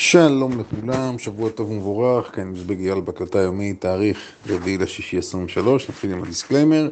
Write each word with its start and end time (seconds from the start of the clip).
שלום 0.00 0.60
לכולם, 0.60 1.18
שבוע 1.18 1.50
טוב 1.50 1.70
ומבורך, 1.70 2.34
כאן 2.34 2.48
מזבג 2.48 2.80
אייל 2.80 3.00
בהקלטה 3.00 3.38
יומית, 3.38 3.80
תאריך 3.80 4.18
רביעי 4.46 4.78
לשישי 4.78 5.18
23, 5.18 5.90
נתחיל 5.90 6.12
עם 6.12 6.22
ה 6.22 6.28
disclaimer. 6.28 6.88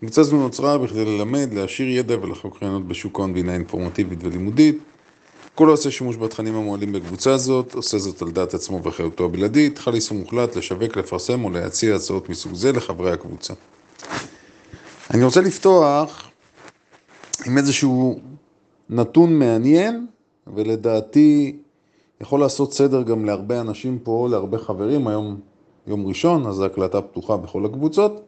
קבוצה 0.00 0.22
זו 0.22 0.36
נוצרה 0.36 0.78
בכדי 0.78 1.04
ללמד, 1.04 1.48
להעשיר 1.52 1.88
ידע 1.88 2.16
ולחלוק 2.22 2.62
רעיונות 2.62 2.88
בשוק 2.88 3.18
ההון 3.18 3.34
הינה 3.34 3.54
אינפורמטיבית 3.54 4.24
ולימודית. 4.24 4.78
כל 5.54 5.68
העושה 5.68 5.90
שימוש 5.90 6.16
בתכנים 6.16 6.54
המועלים 6.54 6.92
בקבוצה 6.92 7.32
הזאת, 7.32 7.74
עושה 7.74 7.98
זאת 7.98 8.22
על 8.22 8.30
דעת 8.30 8.54
עצמו 8.54 8.82
ואחריותו 8.82 9.24
הבלעדית, 9.24 9.78
חל 9.78 9.94
איסור 9.94 10.18
מוחלט 10.18 10.56
לשווק, 10.56 10.96
לפרסם 10.96 11.44
או 11.44 11.50
להציע 11.50 11.94
הצעות 11.94 12.28
מסוג 12.28 12.54
זה 12.54 12.72
לחברי 12.72 13.12
הקבוצה. 13.12 13.54
אני 15.14 15.24
רוצה 15.24 15.40
לפתוח 15.40 16.30
עם 17.46 17.58
איזשהו 17.58 18.20
נתון 18.90 19.38
מעניין, 19.38 20.06
ולדעתי 20.54 21.56
יכול 22.20 22.40
לעשות 22.40 22.72
סדר 22.72 23.02
גם 23.02 23.24
להרבה 23.24 23.60
אנשים 23.60 23.98
פה, 23.98 24.28
להרבה 24.30 24.58
חברים, 24.58 25.08
היום 25.08 25.40
יום 25.86 26.06
ראשון, 26.06 26.46
אז 26.46 26.60
ההקלטה 26.60 27.02
פתוחה 27.02 27.36
בכל 27.36 27.64
הקבוצות. 27.64 28.20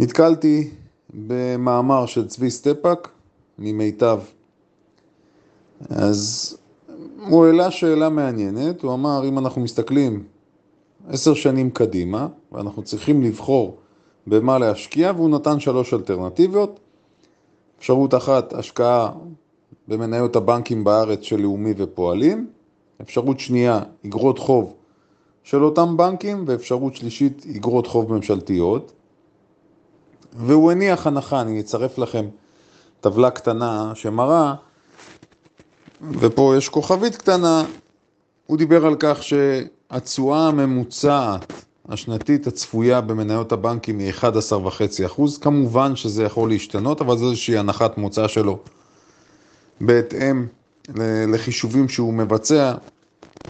נתקלתי 0.00 0.70
במאמר 1.14 2.06
של 2.06 2.28
צבי 2.28 2.50
סטפאק 2.50 3.08
ממיטב. 3.58 4.20
אז 5.90 6.56
הוא 7.28 7.46
העלה 7.46 7.70
שאלה 7.70 8.08
מעניינת, 8.08 8.82
הוא 8.82 8.94
אמר 8.94 9.28
אם 9.28 9.38
אנחנו 9.38 9.60
מסתכלים 9.60 10.24
עשר 11.08 11.34
שנים 11.34 11.70
קדימה 11.70 12.26
ואנחנו 12.52 12.82
צריכים 12.82 13.22
לבחור 13.22 13.76
במה 14.26 14.58
להשקיע 14.58 15.12
והוא 15.16 15.30
נתן 15.30 15.60
שלוש 15.60 15.94
אלטרנטיביות. 15.94 16.80
אפשרות 17.78 18.14
אחת, 18.14 18.52
השקעה 18.52 19.12
במניות 19.88 20.36
הבנקים 20.36 20.84
בארץ 20.84 21.22
של 21.22 21.40
לאומי 21.40 21.74
ופועלים, 21.76 22.46
אפשרות 23.00 23.40
שנייה, 23.40 23.80
אגרות 24.06 24.38
חוב 24.38 24.74
של 25.42 25.64
אותם 25.64 25.96
בנקים, 25.96 26.44
ואפשרות 26.46 26.96
שלישית, 26.96 27.46
אגרות 27.56 27.86
חוב 27.86 28.12
ממשלתיות. 28.12 28.92
והוא 30.36 30.70
הניח 30.70 31.06
הנחה, 31.06 31.40
אני 31.40 31.60
אצרף 31.60 31.98
לכם 31.98 32.26
טבלה 33.00 33.30
קטנה 33.30 33.92
שמראה, 33.94 34.54
ופה 36.10 36.54
יש 36.58 36.68
כוכבית 36.68 37.16
קטנה, 37.16 37.64
הוא 38.46 38.58
דיבר 38.58 38.86
על 38.86 38.96
כך 38.98 39.22
שהתשואה 39.22 40.48
הממוצעת 40.48 41.52
השנתית 41.88 42.46
הצפויה 42.46 43.00
במניות 43.00 43.52
הבנקים 43.52 43.98
היא 43.98 44.12
11.5%, 44.12 45.40
כמובן 45.40 45.96
שזה 45.96 46.24
יכול 46.24 46.48
להשתנות, 46.48 47.00
אבל 47.00 47.16
זו 47.16 47.30
איזושהי 47.30 47.58
הנחת 47.58 47.98
מוצא 47.98 48.28
שלו 48.28 48.58
בהתאם 49.84 50.46
לחישובים 51.28 51.88
שהוא 51.88 52.14
מבצע 52.14 52.74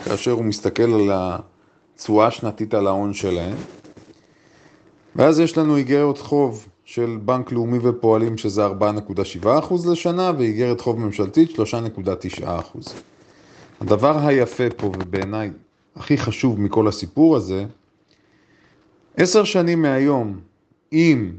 כאשר 0.04 0.30
הוא 0.30 0.44
מסתכל 0.44 0.94
על 0.94 1.10
התשואה 1.12 2.26
השנתית 2.26 2.74
על 2.74 2.86
ההון 2.86 3.14
שלהם. 3.14 3.56
ואז 5.16 5.40
יש 5.40 5.58
לנו 5.58 5.76
איגרת 5.76 6.18
חוב 6.18 6.68
של 6.84 7.18
בנק 7.24 7.52
לאומי 7.52 7.78
ופועלים 7.82 8.38
שזה 8.38 8.66
4.7% 8.66 9.48
לשנה 9.92 10.32
ואיגרת 10.38 10.80
חוב 10.80 11.00
ממשלתית 11.00 11.50
3.9%. 11.58 12.44
הדבר 13.80 14.26
היפה 14.26 14.70
פה 14.76 14.86
ובעיניי 14.86 15.50
הכי 15.96 16.18
חשוב 16.18 16.60
מכל 16.60 16.88
הסיפור 16.88 17.36
הזה, 17.36 17.64
עשר 19.16 19.44
שנים 19.44 19.82
מהיום, 19.82 20.40
אם 20.92 21.32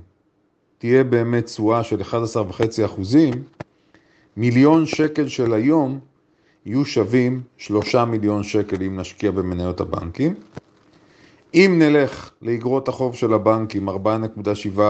תהיה 0.77 1.03
באמת 1.03 1.45
תשואה 1.45 1.83
של 1.83 2.01
11.5 2.01 2.85
אחוזים, 2.85 3.31
מיליון 4.37 4.85
שקל 4.85 5.27
של 5.27 5.53
היום 5.53 5.99
יהיו 6.65 6.85
שווים 6.85 7.41
שלושה 7.57 8.05
מיליון 8.05 8.43
שקל 8.43 8.83
אם 8.83 8.99
נשקיע 8.99 9.31
במניות 9.31 9.81
הבנקים. 9.81 10.33
אם 11.53 11.75
נלך 11.79 12.31
לאגרות 12.41 12.87
החוב 12.87 13.15
של 13.15 13.33
הבנקים 13.33 13.89
4.7 13.89 13.93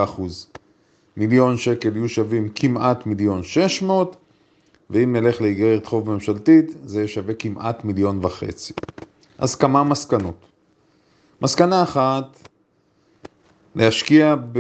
אחוז, 0.03 0.48
מיליון 1.18 1.58
שקל 1.58 1.96
יהיו 1.96 2.09
שווים 2.09 2.50
כמעט 2.56 3.06
מיליון 3.06 3.44
שש 3.44 3.82
מאות, 3.82 4.16
ואם 4.90 5.16
נלך 5.16 5.42
לאגרת 5.42 5.86
חוב 5.86 6.09
ממשלתית 6.09 6.72
זה 6.84 7.00
יהיה 7.00 7.08
שווה 7.08 7.34
כמעט 7.34 7.86
מיליון 7.86 8.26
וחצי. 8.26 8.74
אז 9.38 9.56
כמה 9.56 9.84
מסקנות. 9.84 10.46
מסקנה 11.42 11.84
אחת, 11.84 12.38
להשקיע 13.76 14.36
ב... 14.52 14.59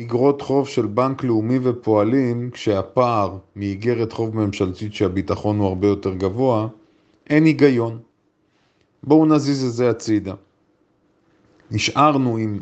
אגרות 0.00 0.42
חוב 0.42 0.68
של 0.68 0.86
בנק 0.86 1.24
לאומי 1.24 1.58
ופועלים, 1.62 2.50
כשהפער 2.50 3.36
מאיגרת 3.56 4.12
חוב 4.12 4.36
ממשלתית 4.36 4.94
שהביטחון 4.94 5.58
הוא 5.58 5.68
הרבה 5.68 5.88
יותר 5.88 6.14
גבוה, 6.14 6.68
אין 7.30 7.44
היגיון. 7.44 7.98
בואו 9.02 9.26
נזיז 9.26 9.64
את 9.64 9.72
זה 9.72 9.90
הצידה. 9.90 10.34
נשארנו 11.70 12.36
עם 12.36 12.58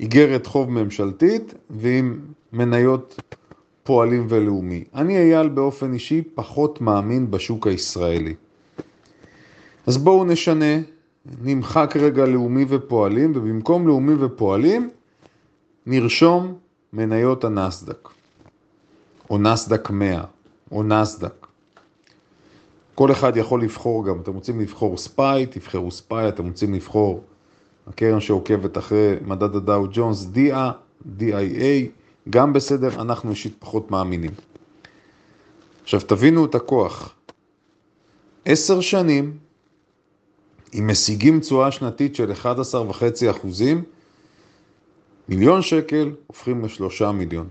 איגרת 0.00 0.46
חוב 0.46 0.70
ממשלתית 0.70 1.54
ועם 1.70 2.20
מניות 2.52 3.36
פועלים 3.82 4.26
ולאומי. 4.28 4.84
אני 4.94 5.18
אייל 5.18 5.48
באופן 5.48 5.92
אישי 5.92 6.22
פחות 6.34 6.80
מאמין 6.80 7.30
בשוק 7.30 7.66
הישראלי. 7.66 8.34
אז 9.86 9.98
בואו 9.98 10.24
נשנה, 10.24 10.80
נמחק 11.42 11.96
רגע 11.96 12.26
לאומי 12.26 12.64
ופועלים, 12.68 13.32
ובמקום 13.34 13.86
לאומי 13.86 14.14
ופועלים 14.14 14.90
נרשום 15.86 16.58
מניות 16.92 17.44
הנסדק, 17.44 18.08
או 19.30 19.38
נסדק 19.38 19.90
100, 19.90 20.24
או 20.72 20.82
נסדק. 20.82 21.46
כל 22.94 23.12
אחד 23.12 23.36
יכול 23.36 23.62
לבחור 23.62 24.06
גם, 24.06 24.20
אתם 24.20 24.34
רוצים 24.34 24.60
לבחור 24.60 24.96
ספיי, 24.96 25.46
תבחרו 25.46 25.90
ספיי, 25.90 26.28
אתם 26.28 26.46
רוצים 26.46 26.74
לבחור 26.74 27.24
הקרן 27.86 28.20
שעוקבת 28.20 28.78
אחרי 28.78 29.16
מדד 29.26 29.56
הדאו 29.56 29.86
ג'ונס, 29.92 30.26
DIA, 30.34 30.54
DIA, 31.18 31.88
גם 32.30 32.52
בסדר, 32.52 33.00
אנחנו 33.00 33.30
אישית 33.30 33.56
פחות 33.58 33.90
מאמינים. 33.90 34.30
עכשיו 35.82 36.00
תבינו 36.00 36.44
את 36.44 36.54
הכוח. 36.54 37.14
עשר 38.44 38.80
שנים, 38.80 39.38
אם 40.74 40.86
משיגים 40.90 41.40
תשואה 41.40 41.70
שנתית 41.70 42.16
של 42.16 42.32
11.5 42.32 43.30
אחוזים, 43.30 43.84
מיליון 45.28 45.62
שקל 45.62 46.10
הופכים 46.26 46.64
לשלושה 46.64 47.12
מיליון. 47.12 47.48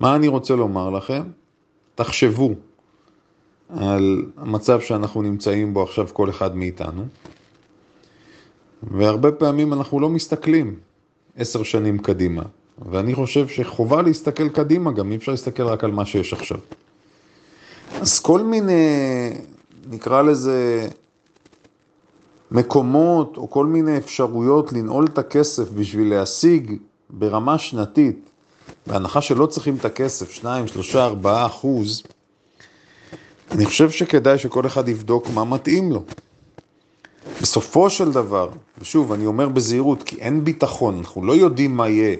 מה 0.00 0.16
אני 0.16 0.28
רוצה 0.28 0.54
לומר 0.54 0.90
לכם? 0.90 1.22
תחשבו 1.94 2.54
על 3.68 4.26
המצב 4.36 4.80
שאנחנו 4.80 5.22
נמצאים 5.22 5.74
בו 5.74 5.82
עכשיו 5.82 6.08
כל 6.12 6.30
אחד 6.30 6.56
מאיתנו, 6.56 7.06
והרבה 8.82 9.32
פעמים 9.32 9.72
אנחנו 9.72 10.00
לא 10.00 10.08
מסתכלים 10.08 10.76
עשר 11.36 11.62
שנים 11.62 11.98
קדימה, 11.98 12.42
ואני 12.90 13.14
חושב 13.14 13.48
שחובה 13.48 14.02
להסתכל 14.02 14.48
קדימה, 14.48 14.92
גם 14.92 15.10
אי 15.10 15.16
אפשר 15.16 15.32
להסתכל 15.32 15.62
רק 15.62 15.84
על 15.84 15.90
מה 15.90 16.06
שיש 16.06 16.32
עכשיו. 16.32 16.58
אז 18.00 18.20
כל 18.20 18.42
מיני, 18.42 18.82
נקרא 19.90 20.22
לזה, 20.22 20.88
מקומות 22.54 23.36
או 23.36 23.50
כל 23.50 23.66
מיני 23.66 23.96
אפשרויות 23.96 24.72
לנעול 24.72 25.04
את 25.04 25.18
הכסף 25.18 25.70
בשביל 25.70 26.10
להשיג 26.10 26.76
ברמה 27.10 27.58
שנתית, 27.58 28.30
בהנחה 28.86 29.20
שלא 29.20 29.46
צריכים 29.46 29.76
את 29.76 29.84
הכסף, 29.84 30.30
2, 30.30 30.66
3, 30.66 30.96
4 30.96 31.46
אחוז, 31.46 32.02
אני 33.50 33.66
חושב 33.66 33.90
שכדאי 33.90 34.38
שכל 34.38 34.66
אחד 34.66 34.88
יבדוק 34.88 35.30
מה 35.34 35.44
מתאים 35.44 35.92
לו. 35.92 36.02
בסופו 37.42 37.90
של 37.90 38.12
דבר, 38.12 38.48
ושוב, 38.78 39.12
אני 39.12 39.26
אומר 39.26 39.48
בזהירות, 39.48 40.02
כי 40.02 40.16
אין 40.16 40.44
ביטחון, 40.44 40.98
אנחנו 40.98 41.24
לא 41.24 41.32
יודעים 41.32 41.76
מה 41.76 41.88
יהיה 41.88 42.16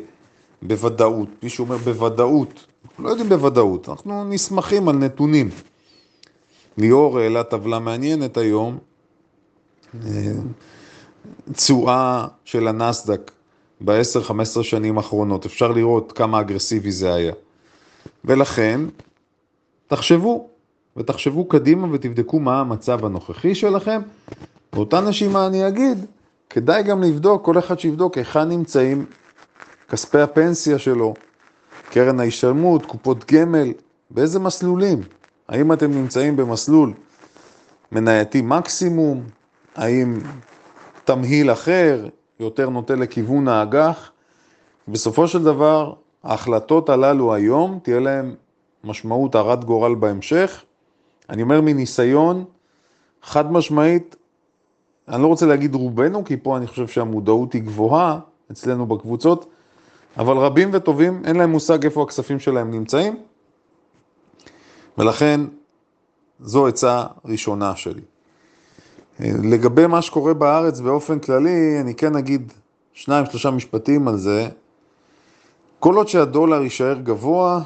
בוודאות. 0.62 1.28
מישהו 1.42 1.64
אומר 1.64 1.76
בוודאות, 1.76 2.66
אנחנו 2.84 3.04
לא 3.04 3.08
יודעים 3.08 3.28
בוודאות, 3.28 3.88
אנחנו 3.88 4.24
נסמכים 4.24 4.88
על 4.88 4.96
נתונים. 4.96 5.50
ליאור 6.78 7.18
העלה 7.18 7.42
טבלה 7.42 7.78
מעניינת 7.78 8.36
היום, 8.36 8.78
תשואה 11.52 12.26
של 12.44 12.68
הנסדק 12.68 13.30
ב-10-15 13.80 14.62
שנים 14.62 14.96
האחרונות, 14.96 15.46
אפשר 15.46 15.68
לראות 15.72 16.12
כמה 16.12 16.40
אגרסיבי 16.40 16.92
זה 16.92 17.14
היה. 17.14 17.32
ולכן, 18.24 18.80
תחשבו, 19.86 20.48
ותחשבו 20.96 21.48
קדימה 21.48 21.88
ותבדקו 21.92 22.40
מה 22.40 22.60
המצב 22.60 23.04
הנוכחי 23.04 23.54
שלכם. 23.54 24.00
באותה 24.72 25.00
נשימה 25.00 25.46
אני 25.46 25.68
אגיד, 25.68 26.06
כדאי 26.50 26.82
גם 26.82 27.02
לבדוק, 27.02 27.44
כל 27.44 27.58
אחד 27.58 27.78
שיבדוק 27.78 28.18
היכן 28.18 28.48
נמצאים 28.48 29.06
כספי 29.88 30.20
הפנסיה 30.20 30.78
שלו, 30.78 31.14
קרן 31.90 32.20
ההשתלמות, 32.20 32.86
קופות 32.86 33.32
גמל, 33.32 33.72
באיזה 34.10 34.38
מסלולים. 34.40 35.00
האם 35.48 35.72
אתם 35.72 35.90
נמצאים 35.90 36.36
במסלול 36.36 36.92
מנייתי 37.92 38.42
מקסימום, 38.42 39.22
האם 39.74 40.18
תמהיל 41.04 41.52
אחר 41.52 42.08
יותר 42.40 42.68
נוטה 42.68 42.94
לכיוון 42.94 43.48
האג"ח? 43.48 44.10
בסופו 44.88 45.28
של 45.28 45.42
דבר, 45.42 45.92
ההחלטות 46.24 46.88
הללו 46.88 47.34
היום, 47.34 47.78
תהיה 47.82 48.00
להן 48.00 48.34
משמעות 48.84 49.34
הרת 49.34 49.64
גורל 49.64 49.94
בהמשך, 49.94 50.64
אני 51.30 51.42
אומר 51.42 51.60
מניסיון, 51.60 52.44
חד 53.22 53.52
משמעית, 53.52 54.16
אני 55.08 55.22
לא 55.22 55.26
רוצה 55.26 55.46
להגיד 55.46 55.74
רובנו, 55.74 56.24
כי 56.24 56.36
פה 56.36 56.56
אני 56.56 56.66
חושב 56.66 56.88
שהמודעות 56.88 57.52
היא 57.52 57.62
גבוהה 57.62 58.18
אצלנו 58.52 58.86
בקבוצות, 58.86 59.46
אבל 60.16 60.36
רבים 60.36 60.70
וטובים 60.72 61.22
אין 61.24 61.36
להם 61.36 61.50
מושג 61.50 61.84
איפה 61.84 62.02
הכספים 62.02 62.40
שלהם 62.40 62.70
נמצאים, 62.70 63.16
ולכן 64.98 65.40
זו 66.40 66.66
עצה 66.66 67.04
ראשונה 67.24 67.76
שלי. 67.76 68.02
לגבי 69.20 69.86
מה 69.86 70.02
שקורה 70.02 70.34
בארץ 70.34 70.80
באופן 70.80 71.18
כללי, 71.18 71.80
אני 71.80 71.94
כן 71.94 72.16
אגיד 72.16 72.52
שניים, 72.92 73.26
שלושה 73.26 73.50
משפטים 73.50 74.08
על 74.08 74.16
זה. 74.16 74.48
כל 75.80 75.96
עוד 75.96 76.08
שהדולר 76.08 76.62
יישאר 76.62 76.94
גבוה, 77.02 77.60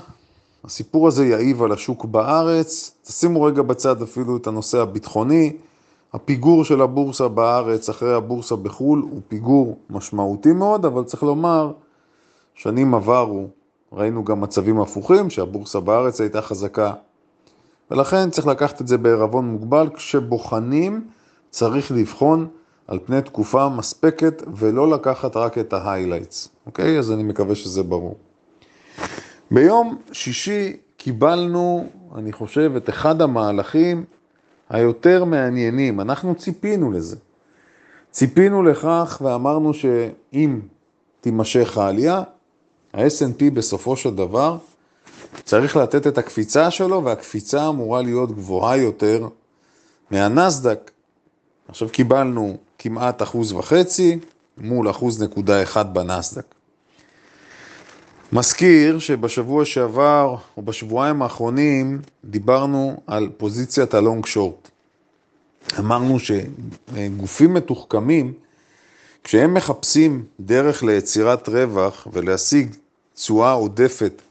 הסיפור 0.65 1.09
הזה 1.09 1.27
יעיב 1.27 1.63
על 1.63 1.73
השוק 1.73 2.05
בארץ. 2.05 2.95
תשימו 3.03 3.43
רגע 3.43 3.63
בצד 3.63 4.03
אפילו 4.03 4.37
את 4.37 4.47
הנושא 4.47 4.79
הביטחוני. 4.79 5.53
הפיגור 6.13 6.65
של 6.65 6.83
הבורסה 6.83 7.29
בארץ 7.29 7.89
אחרי 7.89 8.15
הבורסה 8.15 8.57
בחו"ל 8.57 9.01
הוא 9.01 9.21
פיגור 9.29 9.79
משמעותי 9.91 10.53
מאוד, 10.53 10.85
אבל 10.85 11.05
צריך 11.05 11.23
לומר, 11.23 11.73
שנים 12.55 12.95
עברו, 12.95 13.49
ראינו 13.93 14.25
גם 14.25 14.41
מצבים 14.41 14.81
הפוכים, 14.81 15.31
שהבורסה 15.31 15.81
בארץ 15.81 16.21
הייתה 16.21 16.43
חזקה. 16.43 16.93
ולכן 17.91 18.31
צריך 18.31 18.47
לקחת 18.47 18.81
את 18.81 18.89
זה 18.89 18.99
בערבון 18.99 19.49
מוגבל, 19.49 19.89
כשבוחנים 19.95 21.09
צריך 21.51 21.93
לבחון 21.93 22.49
על 22.87 22.99
פני 23.05 23.23
תקופה 23.23 23.69
מספקת 23.69 24.43
ולא 24.57 24.91
לקחת 24.91 25.37
רק 25.37 25.59
את 25.59 25.73
ההיילייטס, 25.73 26.49
אוקיי? 26.67 26.99
אז 26.99 27.13
אני 27.13 27.23
מקווה 27.23 27.55
שזה 27.55 27.83
ברור. 27.83 28.17
ביום 29.51 29.99
שישי 30.13 30.77
קיבלנו, 30.97 31.87
אני 32.15 32.33
חושב, 32.33 32.73
את 32.77 32.89
אחד 32.89 33.23
המהלכים 33.23 34.05
היותר 34.71 35.25
מעניינים. 35.25 36.01
אנחנו 36.01 36.35
ציפינו 36.35 36.93
לזה. 36.93 37.17
ציפינו 38.11 38.63
לכך 38.63 39.23
ואמרנו 39.25 39.75
שאם 39.75 40.61
תימשך 41.21 41.79
העלייה, 41.79 42.23
ה 42.95 43.07
snp 43.07 43.51
בסופו 43.55 43.97
של 43.97 44.15
דבר 44.15 44.57
צריך 45.45 45.77
לתת 45.77 46.07
את 46.07 46.19
הקפיצה 46.19 46.71
שלו, 46.71 47.05
והקפיצה 47.05 47.69
אמורה 47.69 48.03
להיות 48.03 48.33
גבוהה 48.33 48.77
יותר 48.77 49.29
מהנסדק. 50.11 50.91
עכשיו 51.69 51.89
קיבלנו 51.89 52.57
כמעט 52.79 53.23
אחוז 53.23 53.53
וחצי 53.53 54.19
מול 54.59 54.91
אחוז 54.91 55.23
נקודה 55.23 55.63
אחד 55.63 55.95
בנסדק. 55.95 56.55
מזכיר 58.33 58.99
שבשבוע 58.99 59.65
שעבר, 59.65 60.37
או 60.57 60.63
בשבועיים 60.63 61.23
האחרונים, 61.23 62.01
דיברנו 62.25 63.01
על 63.07 63.31
פוזיציית 63.37 63.95
ה 63.95 64.01
long 64.01 64.27
short. 64.27 64.69
אמרנו 65.79 66.19
שגופים 66.19 67.55
מתוחכמים, 67.55 68.33
כשהם 69.25 69.55
מחפשים 69.55 70.25
דרך 70.41 70.83
ליצירת 70.83 71.49
רווח 71.49 72.07
ולהשיג 72.13 72.75
תשואה 73.15 73.53
עודפת 73.53 74.23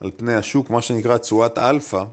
על 0.00 0.10
פני 0.16 0.34
השוק, 0.34 0.70
מה 0.70 0.82
שנקרא 0.82 1.18
תשואת 1.18 1.58
אלפא, 1.58 2.04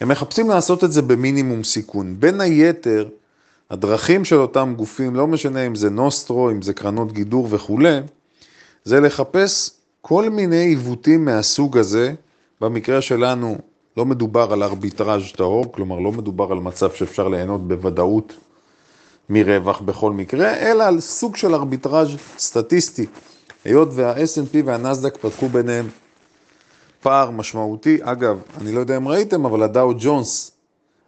הם 0.00 0.08
מחפשים 0.08 0.48
לעשות 0.50 0.84
את 0.84 0.92
זה 0.92 1.02
במינימום 1.02 1.64
סיכון. 1.64 2.16
בין 2.20 2.40
היתר, 2.40 3.08
הדרכים 3.72 4.24
של 4.24 4.36
אותם 4.36 4.74
גופים, 4.76 5.16
לא 5.16 5.26
משנה 5.26 5.66
אם 5.66 5.74
זה 5.74 5.90
נוסטרו, 5.90 6.50
אם 6.50 6.62
זה 6.62 6.74
קרנות 6.74 7.12
גידור 7.12 7.48
וכולי, 7.50 7.98
זה 8.84 9.00
לחפש 9.00 9.70
כל 10.00 10.28
מיני 10.30 10.56
עיוותים 10.56 11.24
מהסוג 11.24 11.78
הזה, 11.78 12.14
במקרה 12.60 13.00
שלנו 13.00 13.58
לא 13.96 14.04
מדובר 14.04 14.52
על 14.52 14.62
ארביטראז' 14.62 15.32
טהור, 15.36 15.72
כלומר 15.72 15.98
לא 15.98 16.12
מדובר 16.12 16.52
על 16.52 16.58
מצב 16.58 16.92
שאפשר 16.92 17.28
ליהנות 17.28 17.68
בוודאות 17.68 18.32
מרווח 19.28 19.80
בכל 19.80 20.12
מקרה, 20.12 20.54
אלא 20.54 20.84
על 20.84 21.00
סוג 21.00 21.36
של 21.36 21.54
ארביטראז' 21.54 22.08
סטטיסטי. 22.38 23.06
היות 23.64 23.88
וה 23.92 24.14
snp 24.16 24.56
והנסדק 24.64 25.16
פתחו 25.16 25.48
ביניהם 25.48 25.88
פער 27.00 27.30
משמעותי, 27.30 27.98
אגב, 28.02 28.38
אני 28.60 28.72
לא 28.72 28.80
יודע 28.80 28.96
אם 28.96 29.08
ראיתם, 29.08 29.44
אבל 29.44 29.62
הדאו 29.62 29.92
ג'ונס 29.98 30.52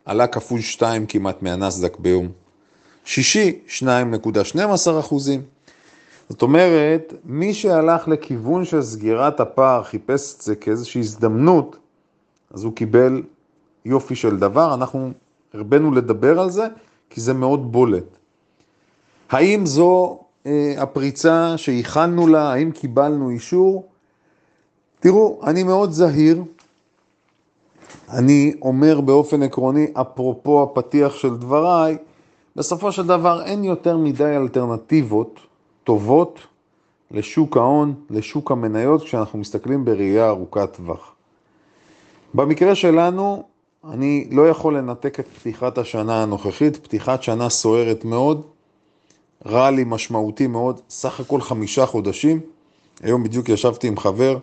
עלה 0.04 0.26
כפול 0.26 0.60
2 0.60 1.06
כמעט 1.06 1.42
מהנסדק 1.42 1.96
ביום 1.98 2.43
שישי, 3.04 3.58
2.12 3.68 5.00
אחוזים. 5.00 5.42
זאת 6.28 6.42
אומרת, 6.42 7.14
מי 7.24 7.54
שהלך 7.54 8.08
לכיוון 8.08 8.64
של 8.64 8.82
סגירת 8.82 9.40
הפער, 9.40 9.82
חיפש 9.82 10.34
את 10.36 10.40
זה 10.40 10.56
כאיזושהי 10.56 11.00
הזדמנות, 11.00 11.76
אז 12.54 12.64
הוא 12.64 12.72
קיבל 12.72 13.22
יופי 13.84 14.14
של 14.14 14.36
דבר. 14.36 14.74
אנחנו 14.74 15.10
הרבנו 15.54 15.92
לדבר 15.92 16.40
על 16.40 16.50
זה, 16.50 16.66
כי 17.10 17.20
זה 17.20 17.34
מאוד 17.34 17.72
בולט. 17.72 18.16
האם 19.30 19.66
זו 19.66 20.20
אה, 20.46 20.74
הפריצה 20.78 21.54
שהכנו 21.56 22.26
לה, 22.26 22.52
האם 22.52 22.70
קיבלנו 22.70 23.30
אישור? 23.30 23.88
תראו, 25.00 25.40
אני 25.46 25.62
מאוד 25.62 25.92
זהיר. 25.92 26.42
אני 28.08 28.54
אומר 28.62 29.00
באופן 29.00 29.42
עקרוני, 29.42 29.86
אפרופו 29.92 30.62
הפתיח 30.62 31.14
של 31.14 31.36
דבריי, 31.36 31.96
בסופו 32.56 32.92
של 32.92 33.06
דבר 33.06 33.42
אין 33.44 33.64
יותר 33.64 33.96
מדי 33.96 34.36
אלטרנטיבות 34.36 35.40
טובות 35.84 36.38
לשוק 37.10 37.56
ההון, 37.56 37.94
לשוק 38.10 38.50
המניות, 38.50 39.02
כשאנחנו 39.02 39.38
מסתכלים 39.38 39.84
בראייה 39.84 40.28
ארוכת 40.28 40.76
טווח. 40.76 41.14
במקרה 42.34 42.74
שלנו, 42.74 43.44
אני 43.90 44.28
לא 44.30 44.48
יכול 44.48 44.76
לנתק 44.76 45.20
את 45.20 45.28
פתיחת 45.28 45.78
השנה 45.78 46.22
הנוכחית, 46.22 46.76
פתיחת 46.76 47.22
שנה 47.22 47.48
סוערת 47.48 48.04
מאוד, 48.04 48.42
רלי 49.46 49.84
משמעותי 49.86 50.46
מאוד, 50.46 50.80
סך 50.90 51.20
הכל 51.20 51.40
חמישה 51.40 51.86
חודשים. 51.86 52.40
היום 53.02 53.22
בדיוק 53.22 53.48
ישבתי 53.48 53.88
עם 53.88 53.96
חבר, 53.96 54.38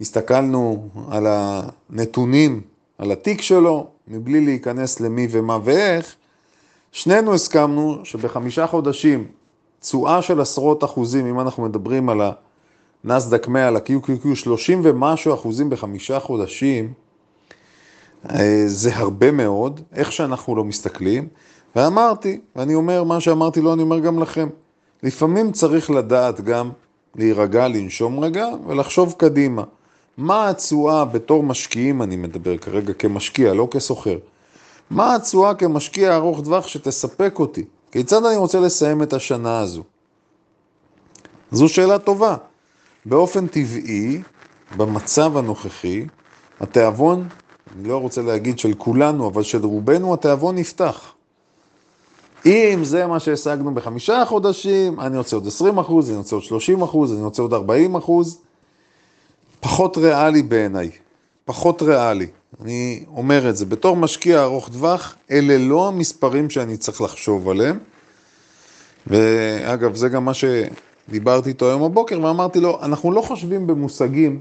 הסתכלנו 0.00 0.88
על 1.10 1.26
הנתונים, 1.28 2.60
על 2.98 3.12
התיק 3.12 3.42
שלו, 3.42 3.86
מבלי 4.08 4.44
להיכנס 4.44 5.00
למי 5.00 5.28
ומה 5.30 5.58
ואיך, 5.64 6.16
שנינו 6.92 7.34
הסכמנו 7.34 7.98
שבחמישה 8.04 8.66
חודשים 8.66 9.26
תשואה 9.80 10.22
של 10.22 10.40
עשרות 10.40 10.84
אחוזים, 10.84 11.26
אם 11.26 11.40
אנחנו 11.40 11.62
מדברים 11.62 12.08
על 12.08 12.20
הנסדק 13.04 13.48
100, 13.48 13.68
על 13.68 13.76
ה-QQQ, 13.76 14.34
30 14.34 14.80
ומשהו 14.84 15.34
אחוזים 15.34 15.70
בחמישה 15.70 16.20
חודשים, 16.20 16.92
אה, 18.30 18.62
זה 18.66 18.96
הרבה 18.96 19.30
מאוד, 19.30 19.80
איך 19.92 20.12
שאנחנו 20.12 20.56
לא 20.56 20.64
מסתכלים, 20.64 21.28
ואמרתי, 21.76 22.40
ואני 22.56 22.74
אומר 22.74 23.04
מה 23.04 23.20
שאמרתי 23.20 23.60
לו, 23.60 23.72
אני 23.74 23.82
אומר 23.82 23.98
גם 23.98 24.22
לכם, 24.22 24.48
לפעמים 25.02 25.52
צריך 25.52 25.90
לדעת 25.90 26.40
גם 26.40 26.70
להירגע, 27.16 27.68
לנשום 27.68 28.18
רגע 28.20 28.46
ולחשוב 28.66 29.14
קדימה. 29.18 29.64
מה 30.16 30.48
התשואה 30.48 31.04
בתור 31.04 31.42
משקיעים, 31.42 32.02
אני 32.02 32.16
מדבר 32.16 32.56
כרגע 32.56 32.92
כמשקיע, 32.92 33.54
לא 33.54 33.68
כסוחר. 33.70 34.18
מה 34.90 35.14
התשואה 35.14 35.54
כמשקיע 35.54 36.16
ארוך 36.16 36.40
טווח 36.44 36.66
שתספק 36.66 37.38
אותי? 37.38 37.64
כיצד 37.92 38.24
אני 38.24 38.36
רוצה 38.36 38.60
לסיים 38.60 39.02
את 39.02 39.12
השנה 39.12 39.60
הזו? 39.60 39.82
זו 41.52 41.68
שאלה 41.68 41.98
טובה. 41.98 42.36
באופן 43.06 43.46
טבעי, 43.46 44.22
במצב 44.76 45.36
הנוכחי, 45.36 46.06
התיאבון, 46.60 47.28
אני 47.76 47.88
לא 47.88 47.98
רוצה 47.98 48.22
להגיד 48.22 48.58
של 48.58 48.74
כולנו, 48.74 49.28
אבל 49.28 49.42
של 49.42 49.64
רובנו, 49.64 50.14
התיאבון 50.14 50.56
נפתח. 50.56 51.14
אם 52.46 52.80
זה 52.82 53.06
מה 53.06 53.20
שהשגנו 53.20 53.74
בחמישה 53.74 54.24
חודשים, 54.24 55.00
אני 55.00 55.18
רוצה 55.18 55.36
עוד 55.36 55.46
20 55.46 55.78
אחוז, 55.78 56.10
אני 56.10 56.18
רוצה 56.18 56.36
עוד 56.36 56.44
30 56.44 56.82
אחוז, 56.82 57.12
אני 57.12 57.22
רוצה 57.22 57.42
עוד 57.42 57.54
40 57.54 57.96
אחוז, 57.96 58.38
פחות 59.60 59.96
ריאלי 59.96 60.42
בעיניי, 60.42 60.90
פחות 61.48 61.82
ריאלי. 61.82 62.26
אני 62.62 63.04
אומר 63.16 63.50
את 63.50 63.56
זה, 63.56 63.66
בתור 63.66 63.96
משקיע 63.96 64.42
ארוך 64.42 64.68
טווח, 64.68 65.16
אלה 65.30 65.58
לא 65.58 65.88
המספרים 65.88 66.50
שאני 66.50 66.76
צריך 66.76 67.00
לחשוב 67.00 67.48
עליהם. 67.48 67.78
ואגב, 69.06 69.94
זה 69.94 70.08
גם 70.08 70.24
מה 70.24 70.32
שדיברתי 70.34 71.48
איתו 71.48 71.66
היום 71.68 71.82
בבוקר, 71.82 72.20
ואמרתי 72.22 72.60
לו, 72.60 72.78
אנחנו 72.82 73.12
לא 73.12 73.20
חושבים 73.20 73.66
במושגים 73.66 74.40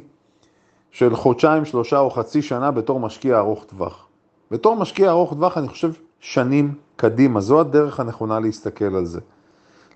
של 0.92 1.16
חודשיים, 1.16 1.66
שלושה 1.66 2.00
או 2.00 2.10
חצי 2.10 2.42
שנה 2.42 2.72
בתור 2.72 3.00
משקיע 3.00 3.38
ארוך 3.38 3.64
טווח. 3.64 4.08
בתור 4.52 4.76
משקיע 4.76 5.10
ארוך 5.10 5.34
טווח, 5.34 5.58
אני 5.58 5.68
חושב 5.68 5.92
שנים 6.20 6.74
קדימה, 6.96 7.42
זו 7.42 7.60
הדרך 7.60 8.00
הנכונה 8.00 8.40
להסתכל 8.40 8.96
על 8.96 9.06
זה. 9.06 9.20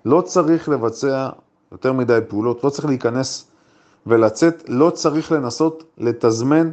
לא 0.04 0.20
צריך 0.20 0.68
לבצע 0.68 1.28
יותר 1.72 1.92
מדי 1.92 2.18
פעולות, 2.28 2.64
לא 2.64 2.70
צריך 2.70 2.86
להיכנס 2.86 3.46
ולצאת, 4.06 4.64
לא 4.68 4.90
צריך 4.90 5.32
לנסות 5.32 5.84
לתזמן 5.98 6.70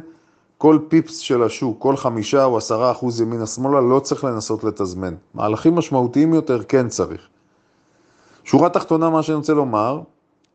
כל 0.60 0.78
פיפס 0.88 1.18
של 1.18 1.42
השוק, 1.42 1.76
כל 1.78 1.96
חמישה 1.96 2.44
או 2.44 2.56
עשרה 2.56 2.90
אחוז 2.90 3.20
ימינה 3.20 3.46
שמאלה, 3.46 3.80
לא 3.80 4.00
צריך 4.00 4.24
לנסות 4.24 4.64
לתזמן. 4.64 5.14
מהלכים 5.34 5.74
משמעותיים 5.74 6.34
יותר 6.34 6.62
כן 6.62 6.88
צריך. 6.88 7.20
שורה 8.44 8.68
תחתונה, 8.68 9.10
מה 9.10 9.22
שאני 9.22 9.36
רוצה 9.36 9.54
לומר, 9.54 10.00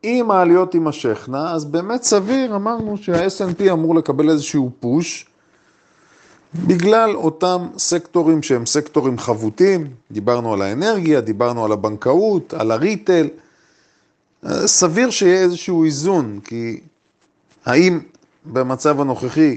אם 0.04 0.30
העליות 0.30 0.70
תימשכנה, 0.70 1.52
אז 1.52 1.64
באמת 1.64 2.02
סביר, 2.02 2.56
אמרנו 2.56 2.96
שה 2.96 3.26
snp 3.26 3.72
אמור 3.72 3.94
לקבל 3.94 4.30
איזשהו 4.30 4.70
פוש, 4.80 5.26
בגלל 6.54 7.16
אותם 7.16 7.68
סקטורים 7.78 8.42
שהם 8.42 8.66
סקטורים 8.66 9.18
חבוטים, 9.18 9.86
דיברנו 10.10 10.52
על 10.52 10.62
האנרגיה, 10.62 11.20
דיברנו 11.20 11.64
על 11.64 11.72
הבנקאות, 11.72 12.54
על 12.54 12.70
הריטל, 12.70 13.28
סביר 14.66 15.10
שיהיה 15.10 15.40
איזשהו 15.40 15.84
איזון, 15.84 16.40
כי 16.44 16.80
האם 17.64 18.00
במצב 18.44 19.00
הנוכחי 19.00 19.56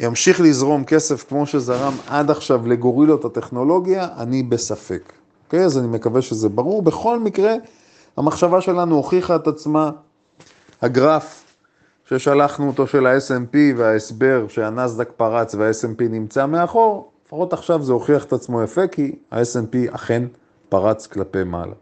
ימשיך 0.00 0.40
לזרום 0.40 0.84
כסף 0.84 1.28
כמו 1.28 1.46
שזרם 1.46 1.92
עד 2.06 2.30
עכשיו 2.30 2.66
לגורילות 2.66 3.24
הטכנולוגיה, 3.24 4.08
אני 4.16 4.42
בספק. 4.42 5.12
אוקיי? 5.46 5.64
אז 5.64 5.78
אני 5.78 5.86
מקווה 5.86 6.22
שזה 6.22 6.48
ברור. 6.48 6.82
בכל 6.82 7.18
מקרה, 7.18 7.54
המחשבה 8.16 8.60
שלנו 8.60 8.96
הוכיחה 8.96 9.36
את 9.36 9.46
עצמה. 9.46 9.90
הגרף 10.82 11.44
ששלחנו 12.04 12.66
אותו 12.66 12.86
של 12.86 13.06
ה-S&P 13.06 13.56
וההסבר 13.76 14.44
שהנסדק 14.48 15.10
פרץ 15.16 15.54
וה-S&P 15.54 16.02
נמצא 16.10 16.46
מאחור, 16.46 17.12
לפחות 17.26 17.52
עכשיו 17.52 17.82
זה 17.82 17.92
הוכיח 17.92 18.24
את 18.24 18.32
עצמו 18.32 18.62
יפה, 18.62 18.86
כי 18.86 19.16
ה-S&P 19.30 19.94
אכן 19.94 20.22
פרץ 20.68 21.06
כלפי 21.06 21.44
מעלה. 21.44 21.74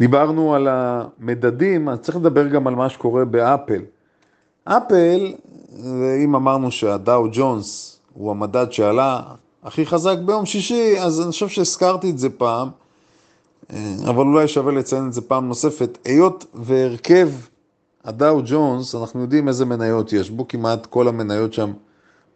דיברנו 0.00 0.54
על 0.54 0.68
המדדים, 0.70 1.88
אז 1.88 2.00
צריך 2.00 2.16
לדבר 2.16 2.48
גם 2.48 2.66
על 2.66 2.74
מה 2.74 2.88
שקורה 2.88 3.24
באפל. 3.24 3.80
אפל, 4.64 5.32
אם 6.24 6.34
אמרנו 6.34 6.70
שהדאו 6.70 7.26
ג'ונס 7.32 7.98
הוא 8.14 8.30
המדד 8.30 8.72
שעלה 8.72 9.22
הכי 9.62 9.86
חזק 9.86 10.16
ביום 10.26 10.46
שישי, 10.46 10.98
אז 11.00 11.20
אני 11.20 11.30
חושב 11.30 11.48
שהזכרתי 11.48 12.10
את 12.10 12.18
זה 12.18 12.30
פעם, 12.30 12.68
אבל 14.04 14.24
אולי 14.26 14.48
שווה 14.48 14.72
לציין 14.72 15.08
את 15.08 15.12
זה 15.12 15.20
פעם 15.20 15.48
נוספת. 15.48 15.98
היות 16.04 16.46
והרכב 16.54 17.28
הדאו 18.04 18.40
ג'ונס, 18.46 18.94
אנחנו 18.94 19.20
יודעים 19.20 19.48
איזה 19.48 19.64
מניות 19.64 20.12
יש 20.12 20.30
בו, 20.30 20.48
כמעט 20.48 20.86
כל 20.86 21.08
המניות 21.08 21.52
שם 21.52 21.72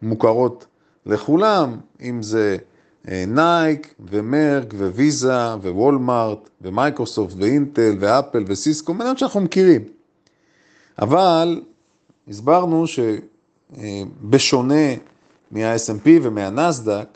מוכרות 0.01 0.65
לכולם, 1.05 1.77
אם 2.01 2.23
זה 2.23 2.57
אה, 3.09 3.23
נייק 3.27 3.93
ומרק 3.99 4.73
וויזה 4.77 5.55
ווולמארט 5.55 6.49
ומייקרוסופט 6.61 7.35
ואינטל 7.37 7.95
ואפל 7.99 8.43
וסיסקו, 8.47 8.93
מניות 8.93 9.17
שאנחנו 9.19 9.41
מכירים. 9.41 9.81
אבל 11.01 11.61
הסברנו 12.27 12.85
שבשונה 12.87 14.93
מה-S&P 15.51 16.09
ומהנסדק, 16.21 17.07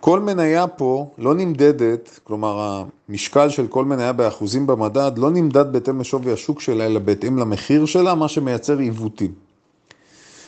כל 0.00 0.20
מניה 0.20 0.66
פה 0.66 1.10
לא 1.18 1.34
נמדדת, 1.34 2.20
כלומר 2.24 2.84
המשקל 3.08 3.48
של 3.48 3.66
כל 3.66 3.84
מניה 3.84 4.12
באחוזים 4.12 4.66
במדד 4.66 5.12
לא 5.16 5.30
נמדד 5.30 5.72
בהתאם 5.72 6.00
לשווי 6.00 6.32
השוק 6.32 6.60
שלה, 6.60 6.86
אלא 6.86 7.00
בהתאם 7.00 7.38
למחיר 7.38 7.86
שלה, 7.86 8.14
מה 8.14 8.28
שמייצר 8.28 8.78
עיוותים. 8.78 9.32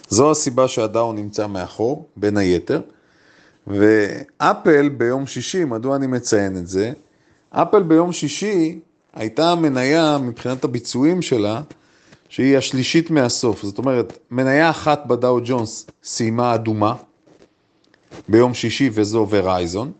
זו 0.08 0.30
הסיבה 0.30 0.68
שהדאו 0.68 1.12
נמצא 1.12 1.46
מאחור, 1.46 2.08
בין 2.16 2.36
היתר. 2.36 2.80
ואפל 3.66 4.88
ביום 4.88 5.26
שישי, 5.26 5.64
מדוע 5.64 5.96
אני 5.96 6.06
מציין 6.06 6.56
את 6.56 6.66
זה? 6.66 6.92
אפל 7.50 7.82
ביום 7.82 8.12
שישי 8.12 8.80
הייתה 9.14 9.54
מניה 9.54 10.18
מבחינת 10.18 10.64
הביצועים 10.64 11.22
שלה, 11.22 11.62
שהיא 12.34 12.58
השלישית 12.58 13.10
מהסוף. 13.10 13.62
זאת 13.62 13.78
אומרת, 13.78 14.18
מניה 14.30 14.70
אחת 14.70 15.06
בדאו 15.06 15.38
ג'ונס 15.44 15.86
סיימה 16.04 16.54
אדומה 16.54 16.94
ביום 18.28 18.54
שישי 18.54 18.90
וזו 18.92 19.26
ורייזון, 19.30 19.92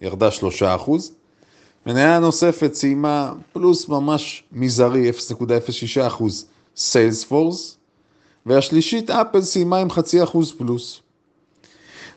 ירדה 0.00 0.30
שלושה 0.30 0.74
אחוז. 0.74 1.12
מניה 1.86 2.18
נוספת 2.18 2.74
סיימה 2.74 3.32
פלוס 3.52 3.88
ממש 3.88 4.44
מזערי, 4.52 5.10
0.06 5.10 6.06
אחוז, 6.06 6.46
סיילספורס, 6.76 7.76
והשלישית 8.46 9.10
אפל 9.10 9.42
סיימה 9.42 9.78
עם 9.78 9.90
חצי 9.90 10.22
אחוז 10.22 10.52
פלוס. 10.52 11.00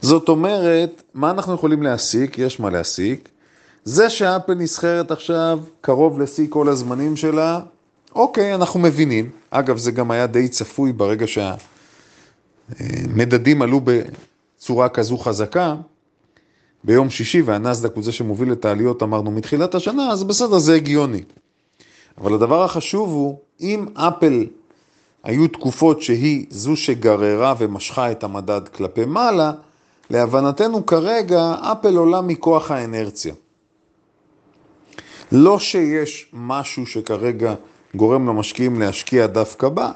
זאת 0.01 0.29
אומרת, 0.29 1.03
מה 1.13 1.31
אנחנו 1.31 1.53
יכולים 1.53 1.83
להסיק? 1.83 2.37
יש 2.39 2.59
מה 2.59 2.69
להסיק. 2.69 3.29
זה 3.83 4.09
שאפל 4.09 4.53
נסחרת 4.53 5.11
עכשיו 5.11 5.59
קרוב 5.81 6.19
לשיא 6.19 6.47
כל 6.49 6.69
הזמנים 6.69 7.15
שלה, 7.15 7.59
אוקיי, 8.15 8.55
אנחנו 8.55 8.79
מבינים. 8.79 9.29
אגב, 9.49 9.77
זה 9.77 9.91
גם 9.91 10.11
היה 10.11 10.27
די 10.27 10.47
צפוי 10.47 10.91
ברגע 10.93 11.25
שהמדדים 12.77 13.61
עלו 13.61 13.81
בצורה 13.83 14.89
כזו 14.89 15.17
חזקה. 15.17 15.75
ביום 16.83 17.09
שישי, 17.09 17.41
והנסדק 17.41 17.95
הוא 17.95 18.03
זה 18.03 18.11
שמוביל 18.11 18.51
את 18.51 18.65
העליות, 18.65 19.03
אמרנו, 19.03 19.31
מתחילת 19.31 19.75
השנה, 19.75 20.11
אז 20.11 20.23
בסדר, 20.23 20.59
זה 20.59 20.75
הגיוני. 20.75 21.23
אבל 22.17 22.33
הדבר 22.33 22.63
החשוב 22.63 23.09
הוא, 23.09 23.37
אם 23.61 23.85
אפל 23.93 24.45
היו 25.23 25.47
תקופות 25.47 26.01
שהיא 26.01 26.45
זו 26.49 26.75
שגררה 26.75 27.53
ומשכה 27.57 28.11
את 28.11 28.23
המדד 28.23 28.67
כלפי 28.67 29.05
מעלה, 29.05 29.51
להבנתנו 30.09 30.85
כרגע 30.85 31.55
אפל 31.61 31.95
עולה 31.95 32.21
מכוח 32.21 32.71
האנרציה. 32.71 33.33
לא 35.31 35.59
שיש 35.59 36.29
משהו 36.33 36.85
שכרגע 36.85 37.53
גורם 37.95 38.27
למשקיעים 38.27 38.79
להשקיע 38.79 39.27
דווקא 39.27 39.69
בה, 39.69 39.91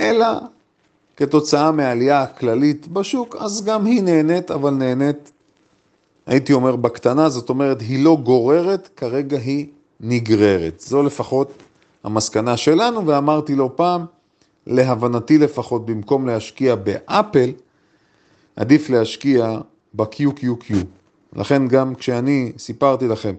אלא 0.00 0.26
כתוצאה 1.16 1.70
מהעלייה 1.70 2.22
הכללית 2.22 2.88
בשוק, 2.88 3.36
אז 3.38 3.64
גם 3.64 3.86
היא 3.86 4.02
נהנית, 4.02 4.50
אבל 4.50 4.70
נהנית, 4.70 5.32
הייתי 6.26 6.52
אומר, 6.52 6.76
בקטנה, 6.76 7.28
זאת 7.28 7.48
אומרת, 7.48 7.80
היא 7.80 8.04
לא 8.04 8.18
גוררת, 8.22 8.88
כרגע 8.96 9.38
היא 9.38 9.66
נגררת. 10.00 10.80
זו 10.80 11.02
לפחות 11.02 11.52
המסקנה 12.04 12.56
שלנו, 12.56 13.06
ואמרתי 13.06 13.54
לא 13.54 13.70
פעם, 13.76 14.04
להבנתי 14.66 15.38
לפחות, 15.38 15.86
במקום 15.86 16.26
להשקיע 16.26 16.74
באפל, 16.74 17.50
עדיף 18.56 18.90
להשקיע 18.90 19.58
ב-QQQ. 19.94 20.74
לכן 21.36 21.68
גם 21.68 21.94
כשאני 21.94 22.52
סיפרתי 22.58 23.08
לכם, 23.08 23.34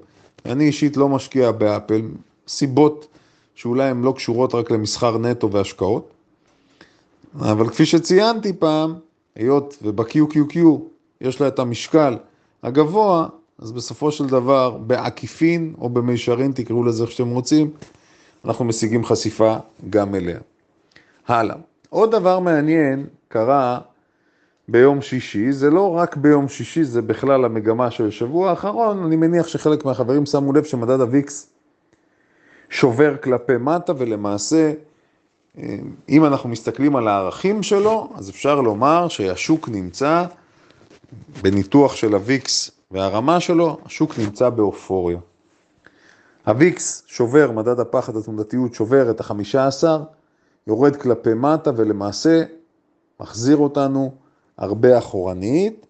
אני 0.45 0.63
אישית 0.63 0.97
לא 0.97 1.09
משקיע 1.09 1.51
באפל, 1.51 2.01
סיבות 2.47 3.07
שאולי 3.57 3.89
הן 3.89 4.01
לא 4.01 4.11
קשורות 4.11 4.55
רק 4.55 4.71
למסחר 4.71 5.17
נטו 5.17 5.51
והשקעות, 5.51 6.11
אבל 7.39 7.69
כפי 7.69 7.85
שציינתי 7.85 8.53
פעם, 8.53 8.93
היות 9.35 9.77
וב-QQQ 9.81 10.57
יש 11.21 11.41
לה 11.41 11.47
את 11.47 11.59
המשקל 11.59 12.17
הגבוה, 12.63 13.27
אז 13.59 13.71
בסופו 13.71 14.11
של 14.11 14.27
דבר, 14.27 14.77
בעקיפין 14.77 15.73
או 15.77 15.89
במישרין, 15.89 16.51
תקראו 16.51 16.83
לזה 16.83 17.03
איך 17.03 17.11
שאתם 17.11 17.29
רוצים, 17.29 17.71
אנחנו 18.45 18.65
משיגים 18.65 19.05
חשיפה 19.05 19.57
גם 19.89 20.15
אליה. 20.15 20.39
הלאה. 21.27 21.55
עוד 21.89 22.11
דבר 22.11 22.39
מעניין 22.39 23.05
קרה 23.27 23.79
ביום 24.67 25.01
שישי, 25.01 25.51
זה 25.51 25.69
לא 25.69 25.97
רק 25.97 26.15
ביום 26.15 26.47
שישי, 26.47 26.83
זה 26.83 27.01
בכלל 27.01 27.45
המגמה 27.45 27.91
של 27.91 28.07
השבוע 28.07 28.49
האחרון, 28.49 29.03
אני 29.03 29.15
מניח 29.15 29.47
שחלק 29.47 29.85
מהחברים 29.85 30.25
שמו 30.25 30.53
לב 30.53 30.63
שמדד 30.63 31.01
הוויקס 31.01 31.49
שובר 32.69 33.17
כלפי 33.17 33.57
מטה, 33.59 33.93
ולמעשה, 33.97 34.73
אם 36.09 36.25
אנחנו 36.25 36.49
מסתכלים 36.49 36.95
על 36.95 37.07
הערכים 37.07 37.63
שלו, 37.63 38.09
אז 38.15 38.29
אפשר 38.29 38.61
לומר 38.61 39.07
שהשוק 39.07 39.69
נמצא, 39.69 40.25
בניתוח 41.41 41.95
של 41.95 42.13
הוויקס 42.13 42.71
והרמה 42.91 43.39
שלו, 43.39 43.77
השוק 43.85 44.19
נמצא 44.19 44.49
באופוריה. 44.49 45.17
הוויקס 46.45 47.03
שובר, 47.07 47.51
מדד 47.51 47.79
הפחד 47.79 48.15
התנודתיות 48.15 48.73
שובר 48.73 49.11
את 49.11 49.19
החמישה 49.19 49.67
עשר, 49.67 50.03
יורד 50.67 50.95
כלפי 50.95 51.33
מטה 51.33 51.71
ולמעשה 51.75 52.43
מחזיר 53.19 53.57
אותנו 53.57 54.13
הרבה 54.57 54.97
אחורנית, 54.97 55.85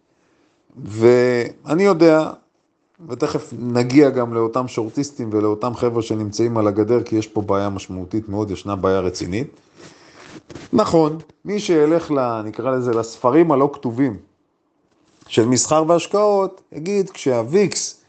ואני 0.78 1.84
יודע, 1.84 2.32
ותכף 3.10 3.54
נגיע 3.60 4.10
גם 4.10 4.34
לאותם 4.34 4.68
שורטיסטים 4.68 5.30
ולאותם 5.32 5.76
חבר'ה 5.76 6.02
שנמצאים 6.02 6.58
על 6.58 6.68
הגדר, 6.68 7.04
כי 7.04 7.16
יש 7.16 7.28
פה 7.28 7.42
בעיה 7.42 7.70
משמעותית 7.70 8.30
מאוד, 8.30 8.52
ישנה 8.52 8.76
בעיה 8.76 9.00
רצינית. 9.00 9.48
נכון, 10.74 11.18
מי 11.46 11.60
שילך, 11.60 12.12
ל, 12.12 12.42
נקרא 12.42 12.72
לזה, 12.72 12.92
לספרים 12.92 13.52
הלא 13.52 13.70
כתובים 13.74 14.18
של 15.28 15.46
מסחר 15.46 15.84
והשקעות, 15.88 16.62
יגיד, 16.72 17.10
כשהוויקס 17.10 18.02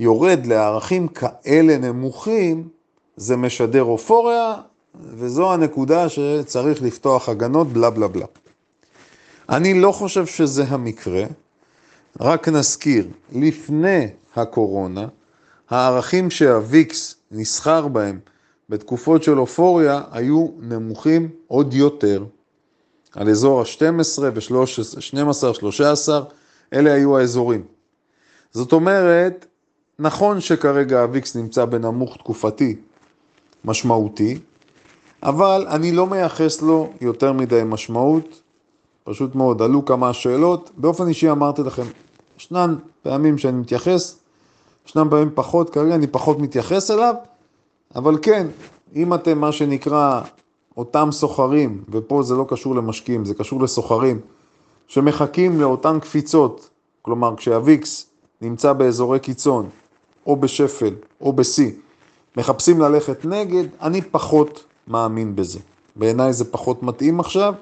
יורד 0.00 0.46
לערכים 0.46 1.08
כאלה 1.08 1.78
נמוכים, 1.78 2.68
זה 3.16 3.36
משדר 3.36 3.82
אופוריה, 3.82 4.54
וזו 5.00 5.52
הנקודה 5.52 6.08
שצריך 6.08 6.82
לפתוח 6.82 7.28
הגנות, 7.28 7.66
בלה 7.66 7.90
בלה 7.90 8.08
בלה. 8.08 8.26
אני 9.48 9.80
לא 9.80 9.92
חושב 9.92 10.26
שזה 10.26 10.64
המקרה, 10.68 11.24
רק 12.20 12.48
נזכיר, 12.48 13.08
לפני 13.32 14.08
הקורונה, 14.36 15.06
הערכים 15.70 16.30
שהוויקס 16.30 17.16
נסחר 17.30 17.88
בהם 17.88 18.18
בתקופות 18.68 19.22
של 19.22 19.38
אופוריה 19.38 20.02
היו 20.12 20.48
נמוכים 20.58 21.28
עוד 21.46 21.74
יותר, 21.74 22.24
על 23.12 23.28
אזור 23.28 23.60
ה-12 23.60 24.20
ו-12, 24.20 25.54
13, 25.54 26.22
אלה 26.72 26.92
היו 26.92 27.18
האזורים. 27.18 27.64
זאת 28.52 28.72
אומרת, 28.72 29.46
נכון 29.98 30.40
שכרגע 30.40 31.02
הוויקס 31.02 31.36
נמצא 31.36 31.64
בנמוך 31.64 32.16
תקופתי 32.16 32.76
משמעותי, 33.64 34.38
אבל 35.22 35.66
אני 35.70 35.92
לא 35.92 36.06
מייחס 36.06 36.62
לו 36.62 36.92
יותר 37.00 37.32
מדי 37.32 37.60
משמעות 37.64 38.40
פשוט 39.04 39.34
מאוד, 39.34 39.62
עלו 39.62 39.84
כמה 39.84 40.12
שאלות. 40.12 40.70
באופן 40.76 41.08
אישי 41.08 41.30
אמרתי 41.30 41.62
לכם, 41.62 41.82
ישנן 42.38 42.74
פעמים 43.02 43.38
שאני 43.38 43.58
מתייחס, 43.58 44.18
ישנן 44.86 45.10
פעמים 45.10 45.30
פחות, 45.34 45.70
כרגע 45.70 45.94
אני 45.94 46.06
פחות 46.06 46.38
מתייחס 46.38 46.90
אליו, 46.90 47.14
אבל 47.96 48.18
כן, 48.22 48.46
אם 48.94 49.14
אתם 49.14 49.38
מה 49.38 49.52
שנקרא 49.52 50.20
אותם 50.76 51.08
סוחרים, 51.12 51.84
ופה 51.90 52.22
זה 52.22 52.34
לא 52.34 52.46
קשור 52.48 52.74
למשקיעים, 52.74 53.24
זה 53.24 53.34
קשור 53.34 53.62
לסוחרים, 53.62 54.20
שמחכים 54.88 55.60
לאותן 55.60 56.00
קפיצות, 56.00 56.70
כלומר 57.02 57.36
כשהוויקס 57.36 58.06
נמצא 58.42 58.72
באזורי 58.72 59.20
קיצון, 59.20 59.68
או 60.26 60.36
בשפל, 60.36 60.94
או 61.20 61.32
בשיא, 61.32 61.70
מחפשים 62.36 62.80
ללכת 62.80 63.24
נגד, 63.24 63.64
אני 63.82 64.02
פחות 64.02 64.64
מאמין 64.88 65.36
בזה. 65.36 65.58
בעיניי 65.96 66.32
זה 66.32 66.44
פחות 66.44 66.82
מתאים 66.82 67.20
עכשיו, 67.20 67.54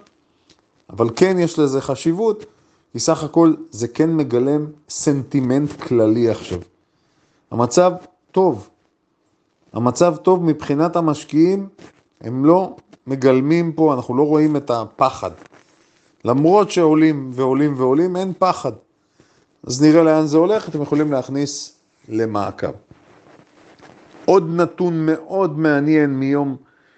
אבל 0.92 1.10
כן 1.16 1.36
יש 1.38 1.58
לזה 1.58 1.80
חשיבות, 1.80 2.44
כי 2.92 2.98
סך 2.98 3.24
הכל 3.24 3.54
זה 3.70 3.88
כן 3.88 4.16
מגלם 4.16 4.66
סנטימנט 4.88 5.72
כללי 5.72 6.30
עכשיו. 6.30 6.58
המצב 7.50 7.92
טוב. 8.30 8.68
המצב 9.72 10.16
טוב 10.16 10.44
מבחינת 10.44 10.96
המשקיעים, 10.96 11.68
הם 12.20 12.44
לא 12.44 12.76
מגלמים 13.06 13.72
פה, 13.72 13.94
אנחנו 13.94 14.16
לא 14.16 14.22
רואים 14.22 14.56
את 14.56 14.70
הפחד. 14.70 15.30
למרות 16.24 16.70
שעולים 16.70 17.30
ועולים 17.34 17.74
ועולים, 17.76 18.16
אין 18.16 18.32
פחד. 18.38 18.72
אז 19.66 19.82
נראה 19.82 20.02
לאן 20.02 20.26
זה 20.26 20.36
הולך, 20.36 20.68
אתם 20.68 20.82
יכולים 20.82 21.12
להכניס 21.12 21.76
למעקב. 22.08 22.72
עוד 24.24 24.50
נתון 24.50 25.06
מאוד 25.06 25.58
מעניין 25.58 26.10
מיום 26.10 26.56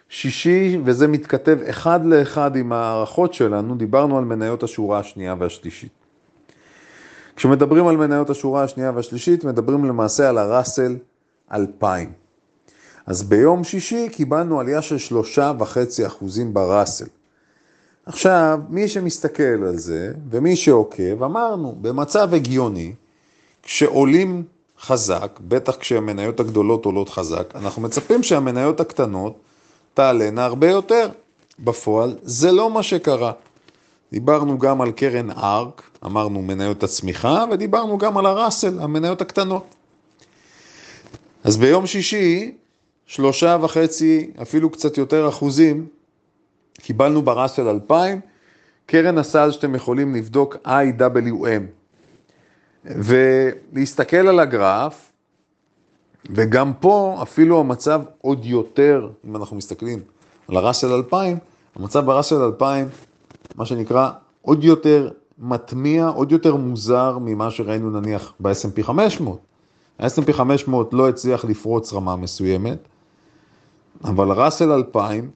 שישי, 0.08 0.78
וזה 0.84 1.08
מתכתב 1.08 1.58
אחד 1.70 2.04
לאחד 2.04 2.56
עם 2.56 2.72
הערכות 2.72 3.34
שלנו, 3.34 3.76
דיברנו 3.76 4.18
על 4.18 4.24
מניות 4.24 4.62
השורה 4.62 4.98
השנייה 4.98 5.34
והשלישית. 5.38 5.92
כשמדברים 7.36 7.86
על 7.86 7.96
מניות 7.96 8.30
השורה 8.30 8.62
השנייה 8.64 8.92
והשלישית, 8.94 9.44
מדברים 9.44 9.84
למעשה 9.84 10.28
על 10.28 10.38
הראסל 10.38 10.96
2000. 11.52 12.12
אז 13.06 13.22
ביום 13.22 13.64
שישי 13.64 14.08
קיבלנו 14.08 14.60
עלייה 14.60 14.82
של 14.82 14.98
שלושה 14.98 15.52
וחצי 15.58 16.06
אחוזים 16.06 16.54
בראסל. 16.54 17.06
עכשיו, 18.06 18.60
מי 18.68 18.88
שמסתכל 18.88 19.42
על 19.42 19.76
זה, 19.76 20.12
ומי 20.30 20.56
שעוקב, 20.56 21.22
אמרנו, 21.22 21.76
במצב 21.80 22.34
הגיוני, 22.34 22.94
כשעולים 23.62 24.44
חזק, 24.80 25.40
בטח 25.48 25.76
כשהמניות 25.76 26.40
הגדולות 26.40 26.84
עולות 26.84 27.08
חזק, 27.08 27.52
אנחנו 27.54 27.82
מצפים 27.82 28.22
שהמניות 28.22 28.80
הקטנות 28.80 29.40
תעלנה 29.94 30.44
הרבה 30.44 30.70
יותר. 30.70 31.08
בפועל 31.58 32.16
זה 32.22 32.52
לא 32.52 32.70
מה 32.70 32.82
שקרה. 32.82 33.32
דיברנו 34.12 34.58
גם 34.58 34.80
על 34.80 34.92
קרן 34.92 35.30
ארק, 35.30 35.82
אמרנו 36.04 36.42
מניות 36.42 36.82
הצמיחה, 36.82 37.44
ודיברנו 37.50 37.98
גם 37.98 38.18
על 38.18 38.26
הראסל, 38.26 38.80
המניות 38.80 39.20
הקטנות. 39.20 39.74
אז 41.44 41.56
ביום 41.56 41.86
שישי, 41.86 42.52
שלושה 43.06 43.56
וחצי, 43.62 44.30
אפילו 44.42 44.70
קצת 44.70 44.98
יותר 44.98 45.28
אחוזים, 45.28 45.86
קיבלנו 46.80 47.22
בראסל 47.22 47.68
2000, 47.68 48.20
קרן 48.86 49.18
הסל 49.18 49.50
שאתם 49.50 49.74
יכולים 49.74 50.14
לבדוק 50.14 50.56
IWM. 50.66 51.62
ולהסתכל 52.84 54.16
על 54.28 54.40
הגרף, 54.40 55.12
וגם 56.30 56.72
פה 56.80 57.18
אפילו 57.22 57.60
המצב 57.60 58.00
עוד 58.20 58.44
יותר, 58.44 59.08
אם 59.24 59.36
אנחנו 59.36 59.56
מסתכלים 59.56 60.02
על 60.48 60.56
הראסל 60.56 60.92
2000, 60.92 61.38
המצב 61.76 62.06
בראסל 62.06 62.42
2000, 62.42 62.88
מה 63.56 63.66
שנקרא, 63.66 64.10
עוד 64.42 64.64
יותר 64.64 65.10
מטמיע, 65.38 66.08
עוד 66.08 66.32
יותר 66.32 66.56
מוזר 66.56 67.18
ממה 67.20 67.50
שראינו 67.50 68.00
נניח 68.00 68.32
ב-S&P 68.40 68.82
500. 68.82 69.38
ה-S&P 69.98 70.32
500 70.32 70.94
לא 70.94 71.08
הצליח 71.08 71.44
לפרוץ 71.44 71.92
רמה 71.92 72.16
מסוימת, 72.16 72.78
אבל 74.04 74.32
ראסל 74.32 74.72
2000 74.72 75.30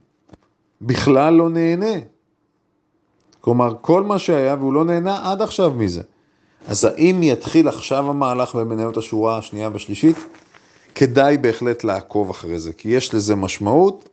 בכלל 0.83 1.35
לא 1.35 1.49
נהנה. 1.49 2.01
כלומר, 3.41 3.75
כל 3.81 4.03
מה 4.03 4.19
שהיה 4.19 4.55
והוא 4.55 4.73
לא 4.73 4.85
נהנה 4.85 5.33
עד 5.33 5.43
עכשיו 5.43 5.71
מזה. 5.71 6.03
אז 6.69 6.85
האם 6.85 7.23
יתחיל 7.23 7.69
עכשיו 7.69 8.11
המהלך 8.11 8.55
במניות 8.55 8.97
השורה 8.97 9.39
השנייה 9.39 9.71
והשלישית? 9.73 10.17
כדאי 10.95 11.39
בהחלט 11.39 11.85
לעקוב 11.85 12.31
אחרי 12.31 12.61
זה, 12.61 12.73
כי 12.73 12.89
יש 12.89 13.15
לזה 13.15 13.35
משמעות. 13.35 14.09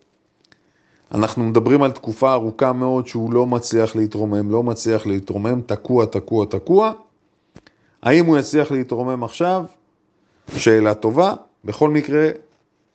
אנחנו 1.12 1.44
מדברים 1.44 1.84
על 1.84 1.92
תקופה 1.92 2.34
ארוכה 2.34 2.74
מאוד 2.74 3.08
שהוא 3.08 3.34
לא 3.34 3.46
מצליח 3.46 3.96
להתרומם, 3.96 4.52
לא 4.52 4.64
מצליח 4.64 5.08
להתרומם, 5.08 5.62
תקוע, 5.62 6.06
תקוע, 6.06 6.46
תקוע. 6.46 6.92
האם 8.04 8.26
הוא 8.26 8.38
יצליח 8.38 8.72
להתרומם 8.72 9.24
עכשיו? 9.24 9.64
שאלה 10.58 10.94
טובה. 10.94 11.34
בכל 11.66 11.90
מקרה, 11.90 12.30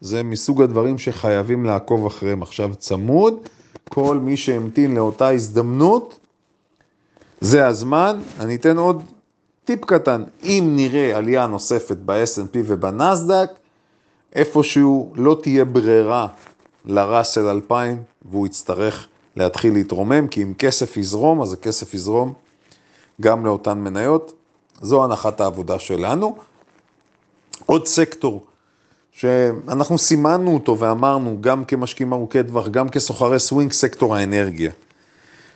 זה 0.00 0.22
מסוג 0.22 0.62
הדברים 0.62 0.98
שחייבים 0.98 1.64
לעקוב 1.64 2.06
אחריהם 2.06 2.42
עכשיו 2.42 2.74
צמוד. 2.74 3.34
כל 3.88 4.18
מי 4.18 4.36
שהמתין 4.36 4.94
לאותה 4.94 5.28
הזדמנות, 5.28 6.18
זה 7.40 7.66
הזמן. 7.66 8.20
אני 8.40 8.54
אתן 8.54 8.76
עוד 8.78 9.02
טיפ 9.64 9.84
קטן, 9.84 10.22
אם 10.42 10.72
נראה 10.76 11.16
עלייה 11.16 11.46
נוספת 11.46 11.96
ב-S&P 12.04 12.58
ובנסדק, 12.66 13.50
איפשהו 14.34 15.12
לא 15.16 15.36
תהיה 15.42 15.64
ברירה 15.64 16.26
לראסל 16.84 17.48
2000 17.48 18.02
והוא 18.30 18.46
יצטרך 18.46 19.06
להתחיל 19.36 19.72
להתרומם, 19.72 20.28
כי 20.28 20.42
אם 20.42 20.54
כסף 20.58 20.96
יזרום, 20.96 21.42
אז 21.42 21.52
הכסף 21.52 21.94
יזרום 21.94 22.32
גם 23.20 23.46
לאותן 23.46 23.78
מניות. 23.78 24.32
זו 24.80 25.04
הנחת 25.04 25.40
העבודה 25.40 25.78
שלנו. 25.78 26.36
עוד 27.66 27.86
סקטור 27.86 28.44
שאנחנו 29.12 29.98
סימנו 29.98 30.54
אותו 30.54 30.78
ואמרנו, 30.78 31.36
גם 31.40 31.64
כמשקיעים 31.64 32.12
ארוכי 32.12 32.42
טווח, 32.42 32.68
גם 32.68 32.88
כסוחרי 32.88 33.38
סווינג, 33.38 33.72
סקטור 33.72 34.16
האנרגיה. 34.16 34.70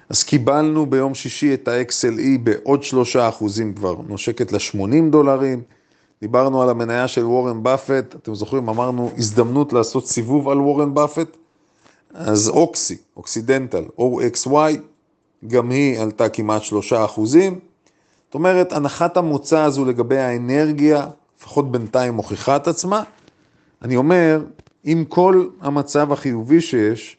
אז 0.09 0.23
קיבלנו 0.23 0.87
ביום 0.87 1.15
שישי 1.15 1.55
את 1.55 1.69
ה-XLE 1.69 2.39
בעוד 2.43 2.83
שלושה 2.83 3.29
אחוזים 3.29 3.75
כבר, 3.75 3.97
נושקת 4.09 4.53
ל-80 4.53 5.11
דולרים. 5.11 5.63
דיברנו 6.21 6.63
על 6.63 6.71
המניה 6.71 7.09
של 7.09 7.25
וורן 7.25 7.63
באפט, 7.63 8.15
אתם 8.15 8.35
זוכרים, 8.35 8.69
אמרנו 8.69 9.11
הזדמנות 9.17 9.73
לעשות 9.73 10.07
סיבוב 10.07 10.49
על 10.49 10.61
וורן 10.61 10.95
באפט, 10.95 11.37
אז 12.15 12.49
אוקסי, 12.49 12.97
אוקסידנטל, 13.17 13.85
OXY, 13.99 14.79
גם 15.47 15.71
היא 15.71 16.01
עלתה 16.01 16.29
כמעט 16.29 16.63
שלושה 16.63 17.05
אחוזים. 17.05 17.59
זאת 18.27 18.35
אומרת, 18.35 18.73
הנחת 18.73 19.17
המוצא 19.17 19.61
הזו 19.61 19.85
לגבי 19.85 20.19
האנרגיה, 20.19 21.07
לפחות 21.39 21.73
בינתיים 21.73 22.15
מוכיחה 22.15 22.57
את 22.57 22.69
עצמה. 22.69 23.03
אני 23.83 23.97
אומר, 23.97 24.45
עם 24.85 25.05
כל 25.05 25.49
המצב 25.61 26.13
החיובי 26.13 26.61
שיש, 26.61 27.17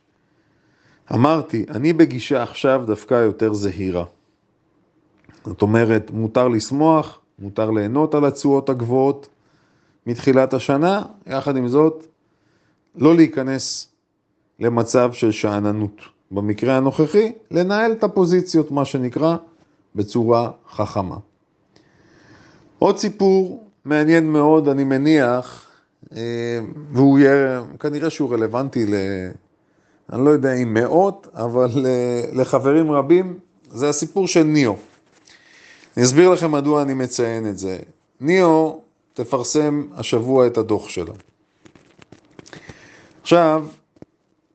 אמרתי, 1.13 1.65
אני 1.69 1.93
בגישה 1.93 2.43
עכשיו 2.43 2.83
דווקא 2.85 3.13
יותר 3.13 3.53
זהירה. 3.53 4.05
זאת 5.45 5.61
אומרת, 5.61 6.11
מותר 6.11 6.47
לשמוח, 6.47 7.19
מותר 7.39 7.71
ליהנות 7.71 8.15
על 8.15 8.25
התשואות 8.25 8.69
הגבוהות 8.69 9.27
מתחילת 10.07 10.53
השנה, 10.53 11.01
יחד 11.27 11.57
עם 11.57 11.67
זאת, 11.67 12.07
לא 12.95 13.15
להיכנס 13.15 13.87
למצב 14.59 15.13
של 15.13 15.31
שאננות. 15.31 16.01
במקרה 16.31 16.77
הנוכחי, 16.77 17.31
לנהל 17.51 17.91
את 17.91 18.03
הפוזיציות, 18.03 18.71
מה 18.71 18.85
שנקרא, 18.85 19.35
בצורה 19.95 20.51
חכמה. 20.71 21.17
עוד 22.79 22.97
סיפור 22.97 23.67
מעניין 23.85 24.31
מאוד, 24.31 24.67
אני 24.67 24.83
מניח, 24.83 25.65
אה, 26.15 26.59
והוא 26.91 27.19
יהיה, 27.19 27.63
כנראה 27.79 28.09
שהוא 28.09 28.33
רלוונטי 28.33 28.85
ל... 28.85 28.93
אני 30.13 30.25
לא 30.25 30.29
יודע 30.29 30.53
אם 30.53 30.73
מאות, 30.73 31.27
אבל 31.33 31.69
לחברים 32.33 32.91
רבים, 32.91 33.39
זה 33.71 33.89
הסיפור 33.89 34.27
של 34.27 34.43
ניאו. 34.43 34.75
אני 35.97 36.05
אסביר 36.05 36.29
לכם 36.29 36.51
מדוע 36.51 36.81
אני 36.81 36.93
מציין 36.93 37.49
את 37.49 37.57
זה. 37.57 37.79
ניאו 38.21 38.81
תפרסם 39.13 39.83
השבוע 39.95 40.47
את 40.47 40.57
הדוח 40.57 40.89
שלה. 40.89 41.13
עכשיו, 43.21 43.65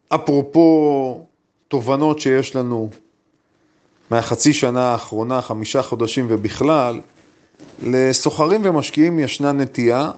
אפרופו 0.08 1.26
תובנות 1.68 2.20
שיש 2.20 2.56
לנו 2.56 2.90
מהחצי 4.10 4.52
שנה 4.52 4.92
האחרונה, 4.92 5.42
חמישה 5.42 5.82
חודשים 5.82 6.26
ובכלל, 6.28 7.00
לסוחרים 7.82 8.60
ומשקיעים 8.64 9.18
ישנה 9.18 9.52
נטייה 9.52 10.10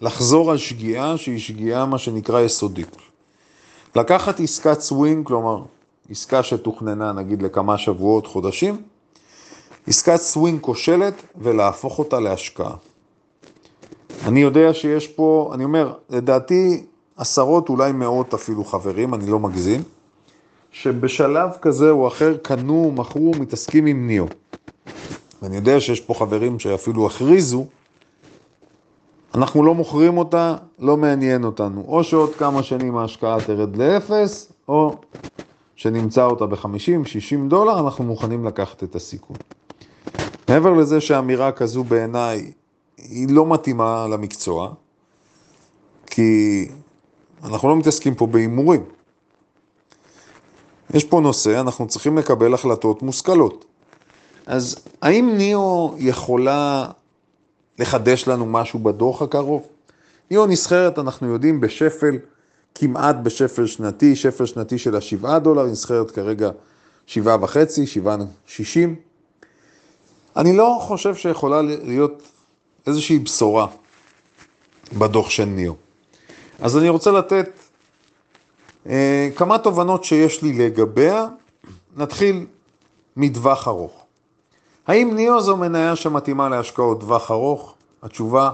לחזור 0.00 0.50
על 0.50 0.58
שגיאה 0.58 1.16
שהיא 1.16 1.38
שגיאה 1.38 1.86
מה 1.86 1.98
שנקרא 1.98 2.40
יסודית. 2.40 2.96
לקחת 3.96 4.40
עסקת 4.40 4.80
סווינג, 4.80 5.26
כלומר 5.26 5.62
עסקה 6.10 6.42
שתוכננה 6.42 7.12
נגיד 7.12 7.42
לכמה 7.42 7.78
שבועות, 7.78 8.26
חודשים, 8.26 8.82
עסקת 9.86 10.16
סווינג 10.16 10.60
כושלת 10.60 11.14
ולהפוך 11.36 11.98
אותה 11.98 12.20
להשקעה. 12.20 12.74
אני 14.26 14.40
יודע 14.40 14.74
שיש 14.74 15.08
פה, 15.08 15.50
אני 15.54 15.64
אומר, 15.64 15.92
לדעתי 16.10 16.84
עשרות, 17.16 17.68
אולי 17.68 17.92
מאות 17.92 18.34
אפילו 18.34 18.64
חברים, 18.64 19.14
אני 19.14 19.30
לא 19.30 19.38
מגזים, 19.38 19.82
שבשלב 20.72 21.50
כזה 21.62 21.90
או 21.90 22.08
אחר 22.08 22.36
קנו, 22.42 22.92
מכרו, 22.96 23.32
מתעסקים 23.40 23.86
עם 23.86 24.06
ניאו. 24.06 24.26
ואני 25.42 25.56
יודע 25.56 25.80
שיש 25.80 26.00
פה 26.00 26.14
חברים 26.14 26.58
שאפילו 26.58 27.06
הכריזו, 27.06 27.66
אנחנו 29.34 29.62
לא 29.62 29.74
מוכרים 29.74 30.18
אותה, 30.18 30.56
לא 30.78 30.96
מעניין 30.96 31.44
אותנו. 31.44 31.84
או 31.88 32.04
שעוד 32.04 32.34
כמה 32.34 32.62
שנים 32.62 32.96
ההשקעה 32.96 33.40
תרד 33.40 33.76
לאפס, 33.76 34.52
או 34.68 34.96
שנמצא 35.76 36.24
אותה 36.24 36.46
ב-50-60 36.46 37.48
דולר, 37.48 37.80
אנחנו 37.80 38.04
מוכנים 38.04 38.44
לקחת 38.44 38.84
את 38.84 38.94
הסיכון. 38.94 39.36
מעבר 40.50 40.72
לזה 40.72 41.00
שאמירה 41.00 41.52
כזו 41.52 41.84
בעיניי 41.84 42.52
היא 42.98 43.28
לא 43.30 43.46
מתאימה 43.46 44.06
למקצוע, 44.10 44.72
כי 46.06 46.68
אנחנו 47.44 47.68
לא 47.68 47.76
מתעסקים 47.76 48.14
פה 48.14 48.26
בהימורים. 48.26 48.84
יש 50.94 51.04
פה 51.04 51.20
נושא, 51.20 51.60
אנחנו 51.60 51.88
צריכים 51.88 52.18
לקבל 52.18 52.54
החלטות 52.54 53.02
מושכלות. 53.02 53.64
אז 54.46 54.76
האם 55.02 55.34
ניאו 55.36 55.94
יכולה 55.98 56.86
לחדש 57.78 58.28
לנו 58.28 58.46
משהו 58.46 58.78
בדוח 58.78 59.22
הקרוב? 59.22 59.66
ניאו 60.30 60.46
נסחרת, 60.46 60.98
אנחנו 60.98 61.32
יודעים, 61.32 61.60
בשפל, 61.60 62.18
כמעט 62.74 63.16
בשפל 63.22 63.66
שנתי, 63.66 64.16
שפל 64.16 64.46
שנתי 64.46 64.78
של 64.78 64.96
השבעה 64.96 65.38
דולר, 65.38 65.66
נסחרת 65.66 66.10
כרגע 66.10 66.50
שבעה 67.06 67.36
וחצי, 67.40 67.86
שבעה 67.86 68.16
שישים. 68.46 69.09
אני 70.36 70.56
לא 70.56 70.78
חושב 70.80 71.14
שיכולה 71.14 71.62
להיות 71.62 72.22
איזושהי 72.86 73.18
בשורה 73.18 73.66
בדוח 74.98 75.30
של 75.30 75.44
ניאו. 75.44 75.74
אז 76.60 76.78
אני 76.78 76.88
רוצה 76.88 77.10
לתת 77.10 77.50
אה, 78.86 79.28
כמה 79.36 79.58
תובנות 79.58 80.04
שיש 80.04 80.42
לי 80.42 80.52
לגביה. 80.52 81.26
נתחיל 81.96 82.46
מטווח 83.16 83.68
ארוך. 83.68 84.04
האם 84.86 85.14
ניאו 85.14 85.40
זו 85.40 85.56
מניה 85.56 85.96
שמתאימה 85.96 86.48
להשקעות 86.48 87.00
טווח 87.00 87.30
ארוך? 87.30 87.74
התשובה, 88.02 88.50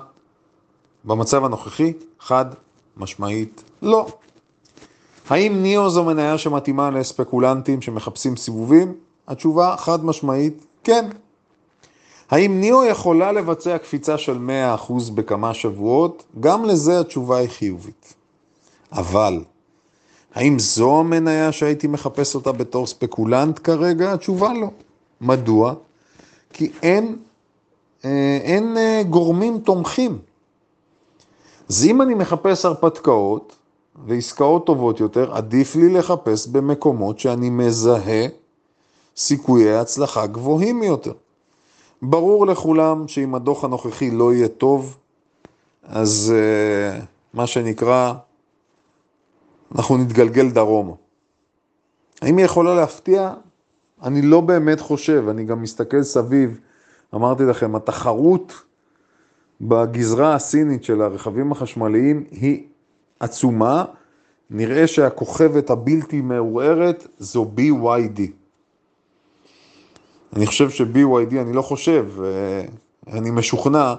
במצב 1.04 1.44
הנוכחי, 1.44 1.92
חד 2.20 2.44
משמעית 2.96 3.62
לא. 3.82 4.06
האם 5.30 5.62
ניאו 5.62 5.90
זו 5.90 6.04
מניה 6.04 6.38
שמתאימה 6.38 6.90
לספקולנטים 6.90 7.82
שמחפשים 7.82 8.36
סיבובים? 8.36 8.94
התשובה, 9.28 9.74
חד 9.78 10.04
משמעית, 10.04 10.66
כן. 10.84 11.08
האם 12.30 12.60
ניאו 12.60 12.84
יכולה 12.84 13.32
לבצע 13.32 13.78
קפיצה 13.78 14.18
של 14.18 14.38
100% 14.88 14.92
בכמה 15.14 15.54
שבועות? 15.54 16.24
גם 16.40 16.64
לזה 16.64 17.00
התשובה 17.00 17.36
היא 17.36 17.48
חיובית. 17.48 18.14
אבל, 18.92 19.44
האם 20.34 20.58
זו 20.58 21.00
המניה 21.00 21.52
שהייתי 21.52 21.86
מחפש 21.86 22.34
אותה 22.34 22.52
בתור 22.52 22.86
ספקולנט 22.86 23.60
כרגע? 23.64 24.12
התשובה 24.12 24.52
לא. 24.52 24.68
מדוע? 25.20 25.74
כי 26.52 26.72
אין, 26.82 27.16
אה, 28.04 28.38
אין 28.42 28.76
אה, 28.76 29.02
גורמים 29.10 29.58
תומכים. 29.58 30.18
אז 31.68 31.84
אם 31.84 32.02
אני 32.02 32.14
מחפש 32.14 32.64
הרפתקאות 32.64 33.56
ועסקאות 34.06 34.66
טובות 34.66 35.00
יותר, 35.00 35.36
עדיף 35.36 35.76
לי 35.76 35.88
לחפש 35.88 36.46
במקומות 36.46 37.18
שאני 37.18 37.50
מזהה 37.50 38.26
סיכויי 39.16 39.76
הצלחה 39.76 40.26
גבוהים 40.26 40.82
יותר. 40.82 41.12
ברור 42.02 42.46
לכולם 42.46 43.08
שאם 43.08 43.34
הדוח 43.34 43.64
הנוכחי 43.64 44.10
לא 44.10 44.34
יהיה 44.34 44.48
טוב, 44.48 44.96
אז 45.82 46.34
uh, 46.34 47.04
מה 47.34 47.46
שנקרא, 47.46 48.14
אנחנו 49.74 49.96
נתגלגל 49.96 50.50
דרומה. 50.50 50.92
האם 52.22 52.36
היא 52.36 52.44
יכולה 52.44 52.74
להפתיע? 52.74 53.34
אני 54.02 54.22
לא 54.22 54.40
באמת 54.40 54.80
חושב, 54.80 55.24
אני 55.28 55.44
גם 55.44 55.62
מסתכל 55.62 56.02
סביב, 56.02 56.60
אמרתי 57.14 57.42
לכם, 57.42 57.76
התחרות 57.76 58.52
בגזרה 59.60 60.34
הסינית 60.34 60.84
של 60.84 61.02
הרכבים 61.02 61.52
החשמליים 61.52 62.24
היא 62.30 62.66
עצומה, 63.20 63.84
נראה 64.50 64.86
שהכוכבת 64.86 65.70
הבלתי 65.70 66.20
מעורערת 66.20 67.06
זו 67.18 67.50
BYD. 67.56 68.20
אני 70.36 70.46
חושב 70.46 70.70
ש-BYD, 70.70 71.40
אני 71.40 71.52
לא 71.52 71.62
חושב, 71.62 72.06
אה, 72.24 72.64
אני 73.12 73.30
משוכנע, 73.30 73.94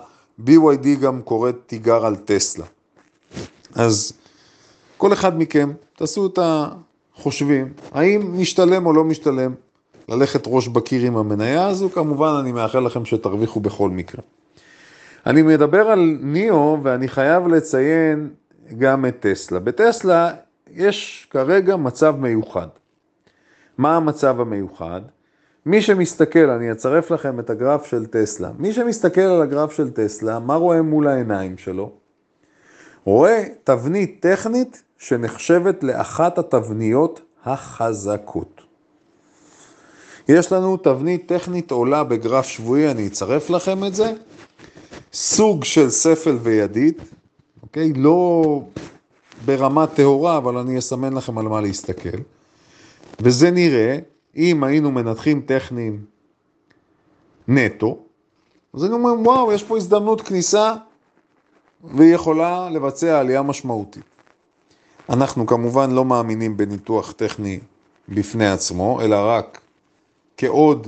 BYD 0.45 0.88
גם 1.02 1.21
קוראת 1.21 1.56
תיגר 1.65 2.06
על 2.06 2.15
טסלה. 2.15 2.65
אז 3.76 4.13
כל 4.97 5.13
אחד 5.13 5.38
מכם, 5.38 5.71
תעשו 5.95 6.28
את 6.28 6.39
החושבים, 6.41 7.73
האם 7.91 8.41
משתלם 8.41 8.86
או 8.86 8.93
לא 8.93 9.04
משתלם 9.04 9.54
ללכת 10.10 10.43
ראש 10.47 10.67
בקיר 10.67 11.06
עם 11.06 11.17
המניה 11.17 11.67
הזו, 11.67 11.89
כמובן 11.89 12.34
אני 12.39 12.52
מאחל 12.52 12.80
לכם 12.80 13.06
שתרוויחו 13.06 13.60
בכל 13.60 13.89
מקרה. 13.89 14.21
אני 15.26 15.41
מדבר 15.41 15.88
על 15.88 16.17
ניאו 16.21 16.78
ואני 16.84 17.08
חייב 17.08 17.47
לציין 17.47 18.30
גם 18.78 19.06
את 19.06 19.15
טסלה. 19.19 19.60
בטסלה 19.60 20.32
יש 20.71 21.28
כרגע 21.30 21.76
מצב 21.76 22.15
מיוחד. 22.19 22.67
מה 23.78 23.95
המצב 23.95 24.41
המיוחד? 24.41 25.02
מי 25.67 25.82
שמסתכל, 25.82 26.49
אני 26.49 26.71
אצרף 26.71 27.12
לכם 27.12 27.39
את 27.39 27.49
הגרף 27.49 27.86
של 27.86 28.06
טסלה, 28.06 28.51
מי 28.58 28.73
שמסתכל 28.73 29.21
על 29.21 29.41
הגרף 29.41 29.71
של 29.71 29.89
טסלה, 29.89 30.39
מה 30.39 30.56
רואה 30.56 30.82
מול 30.82 31.08
העיניים 31.08 31.58
שלו? 31.58 31.91
רואה 33.03 33.43
תבנית 33.63 34.17
טכנית 34.19 34.84
שנחשבת 34.97 35.84
לאחת 35.84 36.38
התבניות 36.38 37.21
החזקות. 37.45 38.62
יש 40.30 40.51
לנו 40.51 40.77
תבנית 40.77 41.27
טכנית 41.27 41.71
עולה 41.71 42.03
בגרף 42.03 42.45
שבועי, 42.45 42.91
אני 42.91 43.08
אצרף 43.08 43.49
לכם 43.49 43.84
את 43.84 43.95
זה, 43.95 44.13
סוג 45.13 45.63
של 45.63 45.89
ספל 45.89 46.38
וידית, 46.41 47.01
אוקיי? 47.63 47.93
לא 47.93 48.62
ברמה 49.45 49.88
טהורה, 49.88 50.38
אבל 50.38 50.58
אני 50.58 50.80
אסמן 50.80 51.13
לכם 51.13 51.38
על 51.38 51.45
מה 51.47 51.62
להסתכל. 51.62 52.17
וזה 53.21 53.51
נראה 53.51 53.97
אם 54.38 54.63
היינו 54.63 54.91
מנתחים 54.91 55.41
טכניים 55.41 56.06
נטו, 57.47 57.97
אז 58.73 58.84
היינו 58.84 58.95
אומרים, 58.95 59.28
וואו, 59.28 59.52
יש 59.52 59.63
פה 59.63 59.78
הזדמנות 59.78 60.21
כניסה 60.21 60.73
והיא 61.84 62.15
יכולה 62.15 62.69
לבצע 62.69 63.19
עלייה 63.19 63.41
משמעותית. 63.41 64.04
אנחנו 65.10 65.45
כמובן 65.45 65.91
לא 65.91 66.06
מאמינים 66.06 66.58
בניתוח 66.58 67.12
טכני 67.12 67.60
בפני 68.10 68.47
עצמו, 68.47 69.02
אלא 69.02 69.15
רק 69.19 69.62
כעוד 70.38 70.88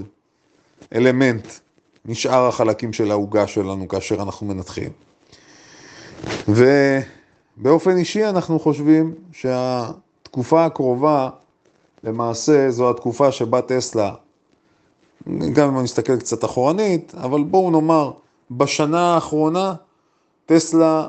אלמנט 0.95 1.47
משאר 2.05 2.47
החלקים 2.47 2.93
של 2.93 3.11
העוגה 3.11 3.47
שלנו 3.47 3.87
כאשר 3.87 4.21
אנחנו 4.21 4.47
מנתחים. 4.47 4.89
ובאופן 6.47 7.97
אישי 7.97 8.25
אנחנו 8.25 8.59
חושבים 8.59 9.13
שהתקופה 9.31 10.65
הקרובה 10.65 11.29
למעשה 12.03 12.71
זו 12.71 12.89
התקופה 12.89 13.31
שבה 13.31 13.61
טסלה, 13.61 14.13
גם 15.27 15.67
אם 15.67 15.75
אני 15.75 15.83
מסתכל 15.83 16.17
קצת 16.17 16.45
אחורנית, 16.45 17.15
אבל 17.15 17.43
בואו 17.43 17.71
נאמר, 17.71 18.11
בשנה 18.51 19.15
האחרונה 19.15 19.73
טסלה 20.45 21.07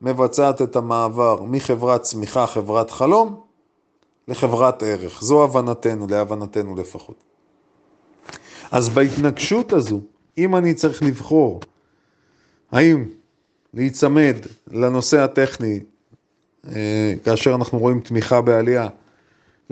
מבצעת 0.00 0.62
את 0.62 0.76
המעבר 0.76 1.42
מחברת 1.42 2.02
צמיחה, 2.02 2.46
חברת 2.46 2.90
חלום, 2.90 3.40
לחברת 4.28 4.82
ערך. 4.82 5.22
זו 5.22 5.44
הבנתנו, 5.44 6.06
להבנתנו 6.10 6.76
לפחות. 6.76 7.16
אז 8.70 8.88
בהתנגשות 8.88 9.72
הזו, 9.72 10.00
אם 10.38 10.56
אני 10.56 10.74
צריך 10.74 11.02
לבחור 11.02 11.60
האם 12.72 13.04
להיצמד 13.74 14.36
לנושא 14.70 15.20
הטכני 15.20 15.80
אה, 16.68 17.14
כאשר 17.24 17.54
אנחנו 17.54 17.78
רואים 17.78 18.00
תמיכה 18.00 18.40
בעלייה, 18.40 18.88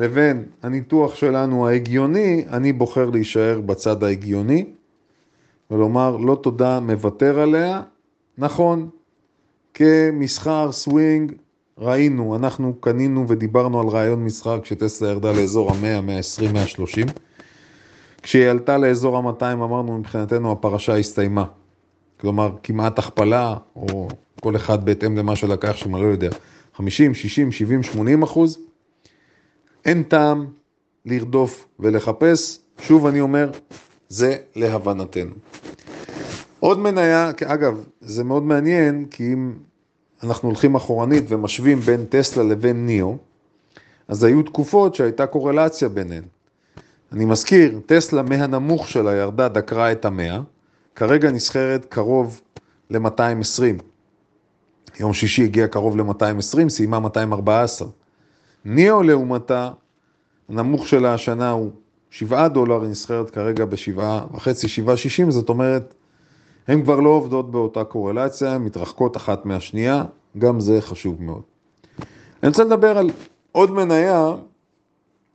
לבין 0.01 0.45
הניתוח 0.63 1.15
שלנו 1.15 1.69
ההגיוני, 1.69 2.45
אני 2.51 2.73
בוחר 2.73 3.11
להישאר 3.11 3.61
בצד 3.61 4.05
ההגיוני 4.05 4.65
ולומר 5.71 6.17
לא 6.17 6.35
תודה, 6.43 6.81
מוותר 6.81 7.41
עליה. 7.41 7.83
נכון, 8.39 8.89
כמסחר 9.75 10.73
סווינג 10.73 11.33
ראינו, 11.79 12.37
אנחנו 12.37 12.75
קנינו 12.81 13.29
ודיברנו 13.29 13.81
על 13.81 13.89
רעיון 13.89 14.25
מסחר 14.25 14.61
כשטסלה 14.61 15.09
ירדה 15.09 15.33
לאזור 15.33 15.71
ה-100, 15.71 16.01
120, 16.01 16.53
130. 16.53 17.07
כשהיא 18.23 18.49
עלתה 18.49 18.79
לאזור 18.79 19.17
ה-200 19.17 19.53
אמרנו 19.53 19.99
מבחינתנו 19.99 20.53
הפרשה 20.53 20.97
הסתיימה. 20.97 21.45
כלומר 22.21 22.51
כמעט 22.63 22.99
הכפלה, 22.99 23.57
או 23.77 24.09
כל 24.41 24.57
אחד 24.57 24.85
בהתאם 24.85 25.17
למה 25.19 25.37
שלקח 25.37 25.77
שם, 25.77 25.97
אני 25.97 26.05
לא 26.05 26.09
יודע, 26.09 26.31
50, 26.75 27.15
60, 27.15 27.53
70, 27.53 27.83
80 27.83 28.23
אחוז. 28.23 28.70
אין 29.85 30.03
טעם 30.03 30.47
לרדוף 31.07 31.67
ולחפש, 31.81 32.59
שוב 32.79 33.07
אני 33.07 33.21
אומר, 33.21 33.51
זה 34.09 34.37
להבנתנו. 34.57 35.35
עוד 36.61 36.79
מניה, 36.79 37.31
אגב, 37.47 37.85
זה 38.01 38.25
מאוד 38.25 38.43
מעניין, 38.43 39.07
כי 39.11 39.33
אם 39.33 39.53
אנחנו 40.23 40.49
הולכים 40.49 40.75
אחורנית 40.75 41.25
ומשווים 41.29 41.81
בין 41.81 42.05
טסלה 42.05 42.43
לבין 42.43 42.87
ניאו, 42.87 43.17
אז 44.09 44.25
היו 44.25 44.43
תקופות 44.43 44.95
שהייתה 44.95 45.27
קורלציה 45.27 45.89
ביניהן. 45.89 46.25
אני 47.13 47.25
מזכיר, 47.25 47.81
טסלה 47.87 48.23
מהנמוך 48.23 48.89
שלה 48.89 49.17
ירדה, 49.17 49.49
דקרה 49.49 49.93
את 49.93 50.05
המאה, 50.05 50.41
כרגע 50.95 51.31
נסחרת 51.31 51.85
קרוב 51.85 52.41
ל-220. 52.91 53.83
יום 55.01 55.13
שישי 55.13 55.45
הגיע 55.45 55.69
קרוב 55.69 55.97
ל-220, 55.97 56.69
סיימה 56.69 57.01
214. 57.01 57.89
ניאו 58.65 59.03
לעומתה, 59.03 59.71
הנמוך 60.49 60.89
שלה 60.89 61.15
השנה 61.15 61.51
הוא 61.51 61.71
7 62.11 62.49
דולר, 62.49 62.83
היא 62.83 62.91
נסחרת 62.91 63.31
כרגע 63.31 63.65
ב-7.5, 63.65 64.37
7.60, 64.37 65.31
זאת 65.31 65.49
אומרת, 65.49 65.95
הן 66.69 66.83
כבר 66.83 67.01
לא 67.01 67.09
עובדות 67.09 67.51
באותה 67.51 67.85
קורלציה, 67.85 68.53
הן 68.53 68.63
מתרחקות 68.63 69.17
אחת 69.17 69.47
מהשנייה, 69.47 70.05
גם 70.39 70.61
זה 70.61 70.81
חשוב 70.81 71.23
מאוד. 71.23 71.43
אני 72.43 72.49
רוצה 72.49 72.65
לדבר 72.65 72.99
על 72.99 73.11
עוד 73.53 73.71
מניה, 73.71 74.33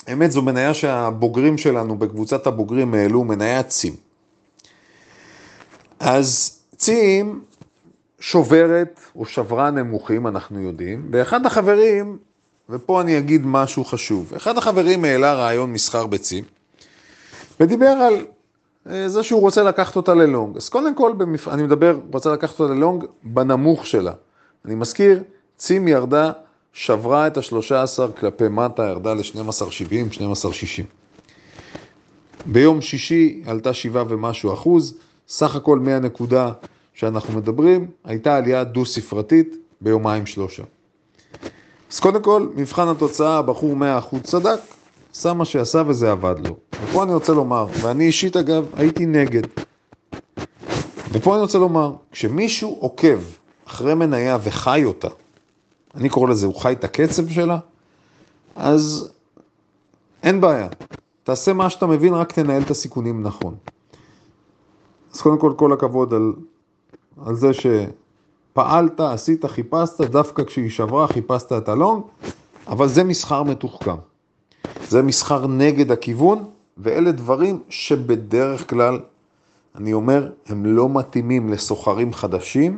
האמת 0.08 0.32
זו 0.32 0.42
מניה 0.42 0.74
שהבוגרים 0.74 1.58
שלנו 1.58 1.98
בקבוצת 1.98 2.48
הבוגרים 2.48 2.94
העלו, 2.94 3.24
מניית 3.24 3.68
צים. 3.68 3.94
אז 6.00 6.60
צים 6.76 7.42
שוברת 8.20 9.00
או 9.16 9.26
שברה 9.26 9.72
נמוכים, 9.72 10.28
אנחנו 10.28 10.62
יודעים, 10.62 11.10
ואחד 11.12 11.46
החברים, 11.46 12.18
ופה 12.70 13.02
אני 13.02 13.18
אגיד 13.18 13.42
משהו 13.46 13.86
חשוב, 13.86 14.34
אחד 14.36 14.58
החברים 14.58 15.06
העלה 15.06 15.34
רעיון 15.34 15.74
מסחר 15.74 16.08
בצים, 16.08 16.44
ודיבר 17.60 17.86
על 17.88 18.26
אה, 18.90 19.10
זה 19.10 19.24
שהוא 19.24 19.42
רוצה 19.42 19.64
לקחת 19.64 19.96
אותה 19.96 20.14
ללונג. 20.14 20.58
אז 20.58 20.70
קודם 20.70 20.96
כל, 20.96 21.14
במפ... 21.18 21.48
אני 21.48 21.64
מדבר, 21.64 22.00
רוצה 22.14 22.34
לקחת 22.34 22.60
אותה 22.60 22.74
ללונג 22.74 23.06
בנמוך 23.24 23.86
שלה. 23.86 24.12
אני 24.66 24.76
מזכיר, 24.76 25.24
צים 25.58 25.88
ירדה, 25.88 26.32
שברה 26.74 27.28
את 27.28 27.38
השלושה 27.38 27.84
עשר 27.84 28.12
כלפי 28.12 28.48
מטה, 28.48 28.84
ירדה 28.84 29.14
ל-12.70, 29.14 30.14
12.60. 30.14 30.84
ביום 32.46 32.82
שישי 32.82 33.44
עלתה 33.46 33.74
שבעה 33.74 34.04
ומשהו 34.10 34.54
אחוז, 34.54 34.98
סך 35.28 35.56
הכל 35.56 35.80
מהנקודה 35.80 36.52
שאנחנו 36.94 37.38
מדברים, 37.38 37.88
הייתה 38.04 38.38
עלייה 38.38 38.64
דו-ספרתית 38.64 39.56
ביומיים 39.82 40.26
שלושה. 40.26 40.64
אז 41.92 42.00
קודם 42.00 42.24
כל, 42.24 42.48
מבחן 42.56 42.88
התוצאה, 42.88 43.38
הבחור 43.38 43.76
100% 44.12 44.16
צדק, 44.24 44.60
עשה 45.12 45.34
מה 45.34 45.46
שעשה 45.46 45.84
וזה 45.88 46.12
עבד 46.12 46.48
לו. 46.48 46.56
ופה 46.84 47.04
אני 47.04 47.14
רוצה 47.14 47.34
לומר, 47.34 47.68
ואני 47.82 48.06
אישית 48.06 48.36
אגב 48.38 48.66
הייתי 48.74 49.06
נגד. 49.06 49.42
ופה 51.12 51.34
אני 51.34 51.42
רוצה 51.42 51.58
לומר, 51.58 51.94
כשמישהו 52.12 52.78
עוקב 52.80 53.20
אחרי 53.68 53.94
מניה 53.94 54.38
וחי 54.44 54.82
אותה, 54.86 55.08
אני 55.96 56.10
קורא 56.10 56.30
לזה, 56.30 56.46
הוא 56.46 56.56
חי 56.56 56.72
את 56.72 56.84
הקצב 56.84 57.30
שלה, 57.30 57.58
אז 58.56 59.12
אין 60.24 60.42
בעיה. 60.42 60.68
תעשה 61.24 61.54
מה 61.54 61.70
שאתה 61.70 61.86
מבין, 61.86 62.14
רק 62.14 62.32
תנהל 62.32 62.62
את 62.62 62.70
הסיכונים 62.72 63.24
נכון. 63.24 63.56
אז 65.14 65.22
קודם 65.22 65.38
כל, 65.38 65.54
כל 65.58 65.74
הכבוד 65.74 66.14
על, 66.14 66.34
על 67.26 67.36
זה 67.36 67.54
שפעלת, 68.56 69.00
עשית, 69.00 69.46
חיפשת, 69.46 70.02
דווקא 70.02 70.44
כשהיא 70.44 70.70
שברה, 70.70 71.08
חיפשת 71.08 71.52
את 71.54 71.70
הלונג, 71.70 72.04
אבל 72.68 72.88
זה 72.88 73.04
מסחר 73.04 73.44
מתוחכם. 73.44 73.96
זה 74.88 75.02
מסחר 75.02 75.48
נגד 75.48 75.92
הכיוון, 75.92 76.46
ואלה 76.78 77.12
דברים 77.12 77.60
שבדרך 77.70 78.70
כלל, 78.70 79.00
אני 79.76 79.94
אומר, 79.94 80.32
הם 80.48 80.66
לא 80.66 80.90
מתאימים 80.90 81.50
לסוחרים 81.50 82.14
חדשים, 82.14 82.78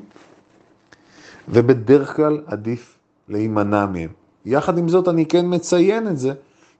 ובדרך 1.49 2.15
כלל 2.15 2.41
עדיף 2.45 2.95
להימנע 3.29 3.85
מהם. 3.85 4.09
יחד 4.45 4.77
עם 4.77 4.89
זאת, 4.89 5.07
אני 5.07 5.25
כן 5.25 5.45
מציין 5.53 6.07
את 6.07 6.17
זה, 6.17 6.33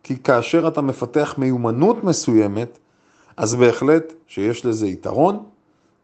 כי 0.03 0.19
כאשר 0.23 0.67
אתה 0.67 0.81
מפתח 0.81 1.36
מיומנות 1.38 2.03
מסוימת, 2.03 2.77
אז 3.38 3.55
בהחלט 3.55 4.13
שיש 4.27 4.65
לזה 4.65 4.88
יתרון, 4.88 5.43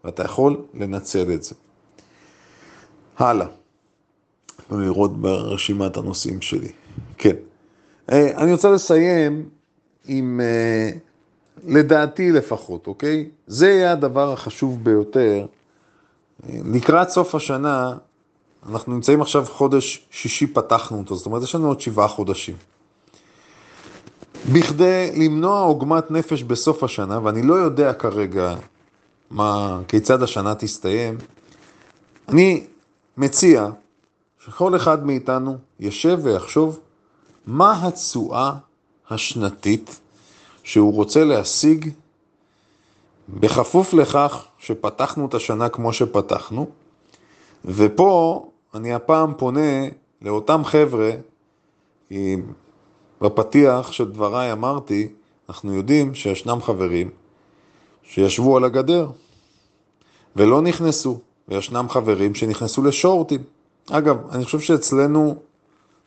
ואתה 0.03 0.23
יכול 0.23 0.61
לנצל 0.73 1.33
את 1.33 1.43
זה. 1.43 1.55
הלאה. 3.17 3.47
בואו 4.69 4.81
לראות 4.81 5.17
ברשימת 5.21 5.97
הנושאים 5.97 6.41
שלי. 6.41 6.71
כן. 7.17 7.35
אה, 8.11 8.37
אני 8.37 8.51
רוצה 8.53 8.71
לסיים 8.71 9.49
עם, 10.05 10.41
אה, 10.43 10.89
לדעתי 11.67 12.31
לפחות, 12.31 12.87
אוקיי? 12.87 13.29
זה 13.47 13.69
יהיה 13.69 13.91
הדבר 13.91 14.33
החשוב 14.33 14.83
ביותר. 14.83 15.45
לקראת 16.49 17.09
סוף 17.09 17.35
השנה, 17.35 17.93
אנחנו 18.69 18.93
נמצאים 18.93 19.21
עכשיו 19.21 19.45
חודש 19.45 20.07
שישי 20.11 20.47
פתחנו 20.47 20.97
אותו, 20.97 21.15
זאת 21.15 21.25
אומרת 21.25 21.43
יש 21.43 21.55
לנו 21.55 21.67
עוד 21.67 21.81
שבעה 21.81 22.07
חודשים. 22.07 22.55
בכדי 24.51 25.11
למנוע 25.15 25.59
עוגמת 25.59 26.11
נפש 26.11 26.43
בסוף 26.43 26.83
השנה, 26.83 27.19
ואני 27.23 27.41
לא 27.41 27.53
יודע 27.53 27.93
כרגע 27.93 28.55
מה, 29.31 29.79
כיצד 29.87 30.23
השנה 30.23 30.55
תסתיים, 30.55 31.17
אני 32.29 32.63
מציע 33.17 33.69
שכל 34.45 34.75
אחד 34.75 35.05
מאיתנו 35.05 35.57
ישב 35.79 36.19
ויחשוב 36.23 36.79
מה 37.45 37.87
התשואה 37.87 38.53
השנתית 39.09 39.99
שהוא 40.63 40.93
רוצה 40.93 41.23
להשיג 41.23 41.89
בכפוף 43.29 43.93
לכך 43.93 44.45
שפתחנו 44.59 45.25
את 45.25 45.33
השנה 45.33 45.69
כמו 45.69 45.93
שפתחנו, 45.93 46.67
ופה 47.65 48.45
אני 48.73 48.93
הפעם 48.93 49.33
פונה 49.37 49.87
לאותם 50.21 50.61
חבר'ה, 50.63 51.11
בפתיח 53.21 53.91
של 53.91 54.11
דבריי 54.11 54.51
אמרתי, 54.51 55.07
אנחנו 55.49 55.73
יודעים 55.73 56.15
שישנם 56.15 56.61
חברים 56.61 57.09
שישבו 58.03 58.57
על 58.57 58.63
הגדר 58.63 59.09
ולא 60.35 60.61
נכנסו, 60.61 61.19
וישנם 61.47 61.89
חברים 61.89 62.35
שנכנסו 62.35 62.83
לשורטים. 62.83 63.41
אגב, 63.91 64.17
אני 64.31 64.45
חושב 64.45 64.59
שאצלנו 64.59 65.35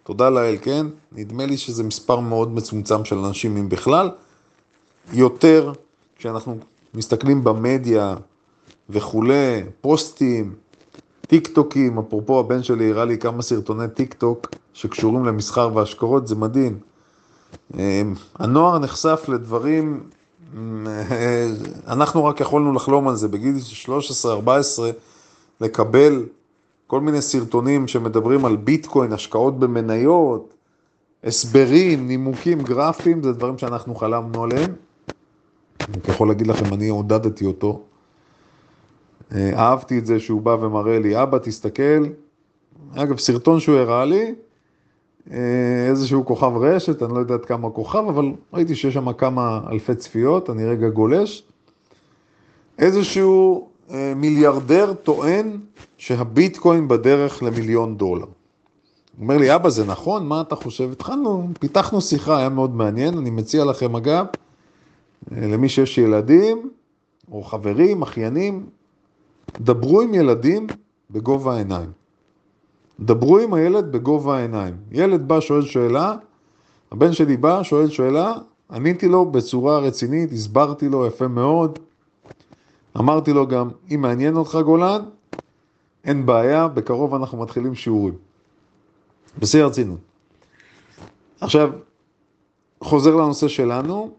תודה 0.05 0.31
לאל, 0.31 0.57
כן? 0.62 0.87
נדמה 1.12 1.46
לי 1.46 1.57
שזה 1.57 1.85
מספר 1.85 2.20
מאוד 2.20 2.55
מצומצם 2.55 3.05
של 3.05 3.18
אנשים, 3.18 3.57
אם 3.57 3.68
בכלל. 3.68 4.11
יותר 5.12 5.72
כשאנחנו 6.16 6.59
מסתכלים 6.94 7.44
במדיה 7.44 8.16
וכולי, 8.90 9.62
פוסטים, 9.81 10.55
טיק 11.20 11.49
טוקים, 11.49 11.99
אפרופו 11.99 12.40
הבן 12.40 12.62
שלי 12.62 12.90
הראה 12.90 13.05
לי 13.05 13.18
כמה 13.18 13.42
סרטוני 13.42 13.88
טיק 13.94 14.14
טוק 14.14 14.46
שקשורים 14.75 15.25
למסחר 15.25 15.70
והשקעות, 15.75 16.27
זה 16.27 16.35
מדהים. 16.35 16.79
אמ, 17.75 18.14
הנוער 18.35 18.79
נחשף 18.79 19.25
לדברים, 19.29 20.01
אנחנו 21.87 22.25
רק 22.25 22.40
יכולנו 22.40 22.72
לחלום 22.72 23.09
על 23.09 23.16
זה 23.16 23.29
בגיל 23.29 23.55
13-14, 23.87 24.27
לקבל 25.61 26.27
כל 26.87 27.01
מיני 27.01 27.23
סרטונים 27.23 27.88
שמדברים 27.88 28.45
על 28.45 28.57
ביטקוין, 28.57 29.12
השקעות 29.12 29.59
במניות, 29.59 30.55
הסברים, 31.25 32.09
נימוקים, 32.09 32.62
גרפיים, 32.62 33.23
זה 33.23 33.33
דברים 33.33 33.59
שאנחנו 33.59 33.95
חלמנו 33.95 34.45
עליהם. 34.45 34.73
אני 35.81 35.99
יכול 36.09 36.29
להגיד 36.29 36.47
לכם, 36.47 36.75
אני 36.75 36.88
עודדתי 36.88 37.47
אותו. 37.47 37.83
אה, 39.35 39.51
אהבתי 39.59 39.99
את 39.99 40.07
זה 40.07 40.21
שהוא 40.21 40.42
בא 40.42 40.51
ומראה 40.51 40.99
לי, 40.99 41.23
אבא, 41.23 41.38
תסתכל. 41.38 42.05
אגב, 42.95 43.19
סרטון 43.19 43.61
שהוא 43.61 43.79
הראה 43.79 44.05
לי, 44.05 44.35
אה, 45.31 45.87
איזשהו 45.88 46.25
כוכב 46.25 46.53
רשת, 46.57 47.03
אני 47.03 47.14
לא 47.14 47.19
יודע 47.19 47.35
עד 47.35 47.45
כמה 47.45 47.71
כוכב, 47.71 48.05
אבל 48.09 48.33
ראיתי 48.53 48.75
שיש 48.75 48.95
שם 48.95 49.12
כמה 49.12 49.61
אלפי 49.71 49.95
צפיות, 49.95 50.51
אני 50.51 50.64
רגע 50.64 50.88
גולש. 50.88 51.42
איזשהו 52.79 53.69
מיליארדר 54.16 54.94
טוען 54.94 55.59
שהביטקוין 55.99 56.88
בדרך 56.88 57.42
למיליון 57.42 57.96
דולר. 57.96 58.25
הוא 58.25 59.22
אומר 59.22 59.38
לי, 59.38 59.55
אבא, 59.55 59.68
זה 59.68 59.85
נכון? 59.85 60.27
מה 60.27 60.40
אתה 60.40 60.57
חושב? 60.57 60.92
התחלנו, 60.92 61.49
פיתחנו 61.61 62.01
שיחה, 62.01 62.38
היה 62.38 62.49
מאוד 62.49 62.75
מעניין. 62.75 63.18
אני 63.18 63.31
מציע 63.31 63.64
לכם, 63.64 63.96
אגב, 63.96 64.27
אה, 65.33 65.46
למי 65.46 65.68
שיש 65.68 65.99
ילדים, 65.99 66.70
או 67.33 67.42
חברים, 67.42 68.03
אחיינים, 68.03 68.66
דברו 69.61 70.01
עם 70.01 70.14
ילדים 70.14 70.66
בגובה 71.11 71.55
העיניים. 71.55 71.90
דברו 73.01 73.38
עם 73.38 73.55
הילד 73.55 73.92
בגובה 73.92 74.38
העיניים. 74.38 74.77
ילד 74.92 75.29
בא, 75.29 75.40
שואל 75.40 75.62
שאלה, 75.62 76.14
הבן 76.92 77.12
שלי 77.12 77.37
בא, 77.37 77.62
שואל 77.62 77.88
שאלה, 77.88 78.35
עניתי 78.70 79.09
לו 79.09 79.27
בצורה 79.27 79.79
רצינית, 79.79 80.33
הסברתי 80.33 80.88
לו 80.88 81.07
יפה 81.07 81.29
מאוד, 81.29 81.79
אמרתי 82.99 83.33
לו 83.33 83.47
גם, 83.47 83.69
אם 83.95 84.01
מעניין 84.01 84.37
אותך 84.37 84.59
גולן, 84.65 85.03
אין 86.05 86.27
בעיה, 86.27 86.69
בקרוב 86.69 87.15
אנחנו 87.15 87.39
מתחילים 87.39 87.75
שיעורים. 87.75 88.15
בשיא 89.39 89.63
הרצינות. 89.63 90.01
עכשיו, 91.41 91.71
חוזר 92.81 93.15
לנושא 93.15 93.49
שלנו, 93.49 94.11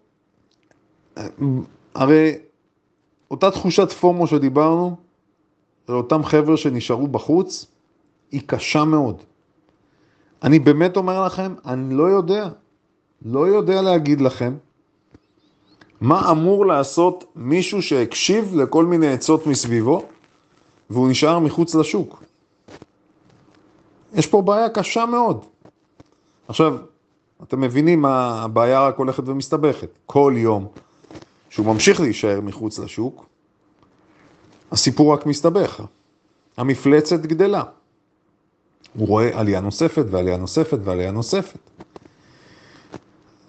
הרי 1.95 2.35
אותה 3.31 3.51
תחושת 3.51 3.91
פומו 3.91 4.27
שדיברנו, 4.27 4.95
לאותם 5.89 6.23
חבר'ה 6.23 6.57
שנשארו 6.57 7.07
בחוץ, 7.07 7.65
היא 8.31 8.41
קשה 8.45 8.83
מאוד. 8.83 9.23
אני 10.43 10.59
באמת 10.59 10.97
אומר 10.97 11.25
לכם, 11.25 11.53
אני 11.65 11.93
לא 11.95 12.03
יודע. 12.03 12.49
לא 13.25 13.47
יודע 13.47 13.81
להגיד 13.81 14.21
לכם 14.21 14.53
מה 16.01 16.31
אמור 16.31 16.65
לעשות 16.65 17.25
מישהו 17.35 17.81
שהקשיב 17.81 18.55
לכל 18.55 18.85
מיני 18.85 19.07
עצות 19.07 19.47
מסביבו 19.47 20.03
והוא 20.89 21.09
נשאר 21.09 21.39
מחוץ 21.39 21.75
לשוק. 21.75 22.23
יש 24.13 24.27
פה 24.27 24.41
בעיה 24.41 24.69
קשה 24.69 25.05
מאוד. 25.05 25.45
עכשיו, 26.47 26.77
אתם 27.43 27.61
מבינים 27.61 28.01
מה 28.01 28.43
הבעיה 28.43 28.87
רק 28.87 28.97
הולכת 28.97 29.23
ומסתבכת. 29.25 29.89
כל 30.05 30.33
יום 30.37 30.67
שהוא 31.49 31.65
ממשיך 31.65 31.99
להישאר 31.99 32.41
מחוץ 32.41 32.79
לשוק, 32.79 33.25
הסיפור 34.71 35.13
רק 35.13 35.25
מסתבך. 35.25 35.81
המפלצת 36.57 37.19
גדלה. 37.19 37.63
הוא 38.97 39.07
רואה 39.07 39.39
עלייה 39.39 39.59
נוספת 39.59 40.05
ועלייה 40.09 40.37
נוספת 40.37 40.77
ועלייה 40.83 41.11
נוספת. 41.11 41.59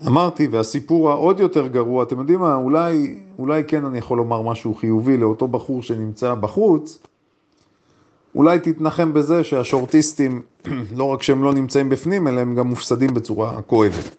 אמרתי, 0.07 0.47
והסיפור 0.47 1.11
העוד 1.11 1.41
יותר 1.41 1.67
גרוע, 1.67 2.03
אתם 2.03 2.19
יודעים 2.19 2.41
מה, 2.41 2.55
אולי, 2.55 3.19
אולי 3.39 3.65
כן 3.65 3.85
אני 3.85 3.99
יכול 3.99 4.19
לומר 4.19 4.43
משהו 4.43 4.75
חיובי 4.75 5.17
לאותו 5.17 5.49
בחור 5.49 5.83
שנמצא 5.83 6.35
בחוץ, 6.35 6.99
אולי 8.35 8.59
תתנחם 8.59 9.13
בזה 9.13 9.45
שהשורטיסטים, 9.45 10.43
לא 10.99 11.05
רק 11.05 11.23
שהם 11.23 11.43
לא 11.45 11.55
נמצאים 11.55 11.89
בפנים, 11.89 12.29
אלא 12.29 12.41
הם 12.41 12.55
גם 12.55 12.67
מופסדים 12.67 13.15
בצורה 13.15 13.63
כואבת. 13.63 14.17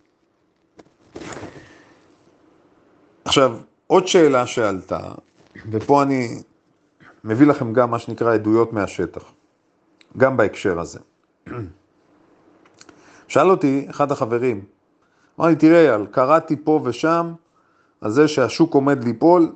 עכשיו, 3.25 3.57
עוד 3.87 4.07
שאלה 4.07 4.47
שעלתה, 4.47 4.99
ופה 5.71 6.03
אני 6.03 6.41
מביא 7.23 7.47
לכם 7.47 7.73
גם 7.73 7.91
מה 7.91 7.99
שנקרא 7.99 8.33
עדויות 8.33 8.73
מהשטח, 8.73 9.23
גם 10.17 10.37
בהקשר 10.37 10.79
הזה. 10.79 10.99
שאל 13.27 13.49
אותי 13.49 13.87
אחד 13.89 14.11
החברים, 14.11 14.61
אמר 15.39 15.47
לי, 15.47 15.55
תראה 15.55 15.81
אייל, 15.81 16.05
קראתי 16.05 16.55
פה 16.63 16.81
ושם 16.83 17.33
על 18.01 18.11
זה 18.11 18.27
שהשוק 18.27 18.73
עומד 18.73 19.03
ליפול, 19.03 19.51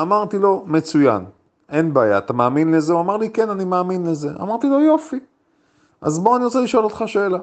אמרתי 0.00 0.38
לו, 0.38 0.64
מצוין, 0.66 1.24
אין 1.68 1.94
בעיה, 1.94 2.18
אתה 2.18 2.32
מאמין 2.32 2.74
לזה? 2.74 2.92
הוא 2.92 3.00
אמר 3.00 3.16
לי, 3.16 3.30
כן, 3.30 3.50
אני 3.50 3.64
מאמין 3.64 4.06
לזה. 4.06 4.30
אמרתי 4.40 4.66
לו, 4.66 4.80
יופי. 4.80 5.20
אז 6.00 6.18
בוא, 6.18 6.36
אני 6.36 6.44
רוצה 6.44 6.60
לשאול 6.60 6.84
אותך 6.84 7.02
שאלה. 7.06 7.38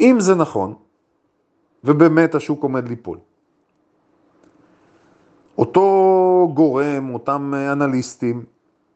אם 0.00 0.16
זה 0.20 0.34
נכון, 0.34 0.74
ובאמת 1.84 2.34
השוק 2.34 2.62
עומד 2.62 2.88
ליפול, 2.88 3.18
אותו 5.58 6.50
גורם, 6.54 7.14
אותם 7.14 7.54
אנליסטים, 7.72 8.44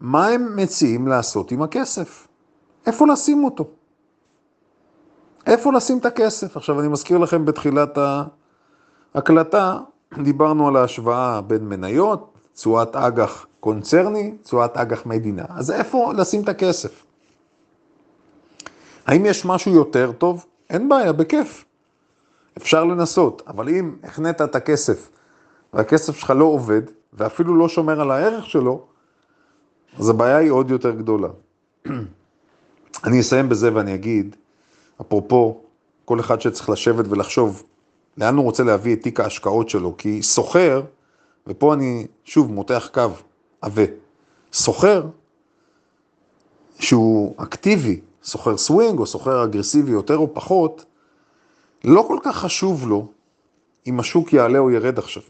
מה 0.00 0.28
הם 0.28 0.56
מציעים 0.56 1.08
לעשות 1.08 1.52
עם 1.52 1.62
הכסף? 1.62 2.28
איפה 2.86 3.06
לשים 3.06 3.44
אותו? 3.44 3.64
איפה 5.46 5.72
לשים 5.72 5.98
את 5.98 6.06
הכסף? 6.06 6.56
עכשיו, 6.56 6.80
אני 6.80 6.88
מזכיר 6.88 7.18
לכם 7.18 7.44
בתחילת 7.44 7.98
ההקלטה, 9.14 9.78
דיברנו 10.22 10.68
על 10.68 10.76
ההשוואה 10.76 11.40
בין 11.40 11.68
מניות, 11.68 12.32
תשואת 12.54 12.96
אג"ח 12.96 13.46
קונצרני, 13.60 14.34
תשואת 14.42 14.76
אג"ח 14.76 15.06
מדינה. 15.06 15.44
אז 15.48 15.70
איפה 15.70 16.12
לשים 16.16 16.42
את 16.42 16.48
הכסף? 16.48 17.02
האם 19.06 19.26
יש 19.26 19.44
משהו 19.44 19.74
יותר 19.74 20.12
טוב? 20.12 20.46
אין 20.70 20.88
בעיה, 20.88 21.12
בכיף. 21.12 21.64
אפשר 22.56 22.84
לנסות, 22.84 23.42
אבל 23.46 23.68
אם 23.68 23.96
הכנית 24.02 24.42
את 24.42 24.54
הכסף 24.54 25.10
והכסף 25.72 26.16
שלך 26.16 26.30
לא 26.30 26.44
עובד, 26.44 26.82
ואפילו 27.12 27.56
לא 27.56 27.68
שומר 27.68 28.00
על 28.00 28.10
הערך 28.10 28.46
שלו, 28.46 28.86
אז 29.98 30.08
הבעיה 30.08 30.36
היא 30.36 30.50
עוד 30.50 30.70
יותר 30.70 30.90
גדולה. 30.90 31.28
אני 33.04 33.20
אסיים 33.20 33.48
בזה 33.48 33.74
ואני 33.74 33.94
אגיד, 33.94 34.36
אפרופו, 35.00 35.60
כל 36.04 36.20
אחד 36.20 36.40
שצריך 36.40 36.70
לשבת 36.70 37.04
ולחשוב 37.08 37.62
לאן 38.16 38.36
הוא 38.36 38.44
רוצה 38.44 38.62
להביא 38.62 38.96
את 38.96 39.02
תיק 39.02 39.20
ההשקעות 39.20 39.68
שלו, 39.68 39.96
כי 39.96 40.22
סוחר, 40.22 40.82
ופה 41.46 41.74
אני 41.74 42.06
שוב 42.24 42.52
מותח 42.52 42.90
קו 42.94 43.02
עבה, 43.60 43.82
סוחר 44.52 45.02
שהוא 46.78 47.34
אקטיבי, 47.36 48.00
סוחר 48.24 48.56
סווינג 48.56 48.98
או 48.98 49.06
סוחר 49.06 49.44
אגרסיבי 49.44 49.92
יותר 49.92 50.16
או 50.16 50.34
פחות, 50.34 50.84
לא 51.84 52.04
כל 52.08 52.18
כך 52.22 52.36
חשוב 52.36 52.88
לו 52.88 53.06
אם 53.86 54.00
השוק 54.00 54.32
יעלה 54.32 54.58
או 54.58 54.70
ירד 54.70 54.98
עכשיו. 54.98 55.22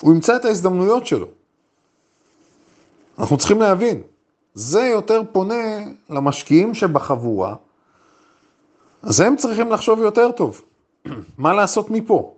הוא 0.00 0.14
ימצא 0.14 0.36
את 0.36 0.44
ההזדמנויות 0.44 1.06
שלו. 1.06 1.26
אנחנו 3.18 3.38
צריכים 3.38 3.60
להבין, 3.60 4.02
זה 4.54 4.80
יותר 4.80 5.22
פונה 5.32 5.84
למשקיעים 6.10 6.74
שבחבורה, 6.74 7.54
אז 9.06 9.20
הם 9.20 9.36
צריכים 9.36 9.72
לחשוב 9.72 9.98
יותר 9.98 10.32
טוב, 10.32 10.62
מה 11.38 11.52
לעשות 11.52 11.90
מפה. 11.90 12.34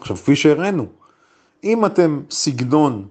עכשיו, 0.00 0.16
כפי 0.16 0.36
שהראינו, 0.36 0.86
אם 1.64 1.86
אתם 1.86 2.22
סגנון 2.30 3.08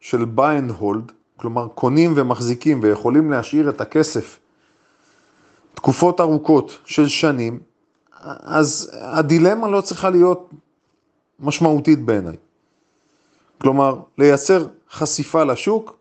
של 0.00 0.24
buy 0.36 0.38
and 0.68 0.82
hold, 0.82 1.12
כלומר 1.36 1.68
קונים 1.68 2.12
ומחזיקים 2.16 2.80
ויכולים 2.82 3.30
להשאיר 3.30 3.68
את 3.68 3.80
הכסף 3.80 4.38
תקופות 5.74 6.20
ארוכות 6.20 6.78
של 6.84 7.08
שנים, 7.08 7.60
אז 8.22 8.90
הדילמה 8.92 9.68
לא 9.68 9.80
צריכה 9.80 10.10
להיות 10.10 10.50
משמעותית 11.40 12.04
בעיניי. 12.04 12.36
כלומר, 13.58 14.00
לייצר 14.18 14.66
חשיפה 14.90 15.44
לשוק, 15.44 15.96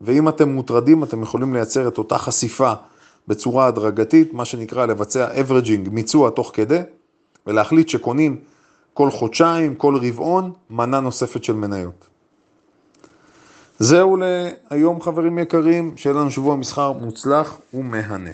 ואם 0.00 0.28
אתם 0.28 0.48
מוטרדים, 0.48 1.04
אתם 1.04 1.22
יכולים 1.22 1.54
לייצר 1.54 1.88
את 1.88 1.98
אותה 1.98 2.18
חשיפה 2.18 2.72
בצורה 3.28 3.66
הדרגתית, 3.66 4.34
מה 4.34 4.44
שנקרא 4.44 4.86
לבצע 4.86 5.28
averaging, 5.34 5.90
מיצוע 5.90 6.30
תוך 6.30 6.50
כדי, 6.54 6.80
ולהחליט 7.46 7.88
שקונים 7.88 8.36
כל 8.94 9.10
חודשיים, 9.10 9.74
כל 9.74 9.96
רבעון, 10.02 10.52
מנה 10.70 11.00
נוספת 11.00 11.44
של 11.44 11.52
מניות. 11.52 12.06
זהו 13.78 14.16
להיום 14.16 15.00
חברים 15.00 15.38
יקרים, 15.38 15.96
שיהיה 15.96 16.16
לנו 16.16 16.30
שבוע 16.30 16.56
מסחר 16.56 16.92
מוצלח 16.92 17.58
ומהנה. 17.74 18.30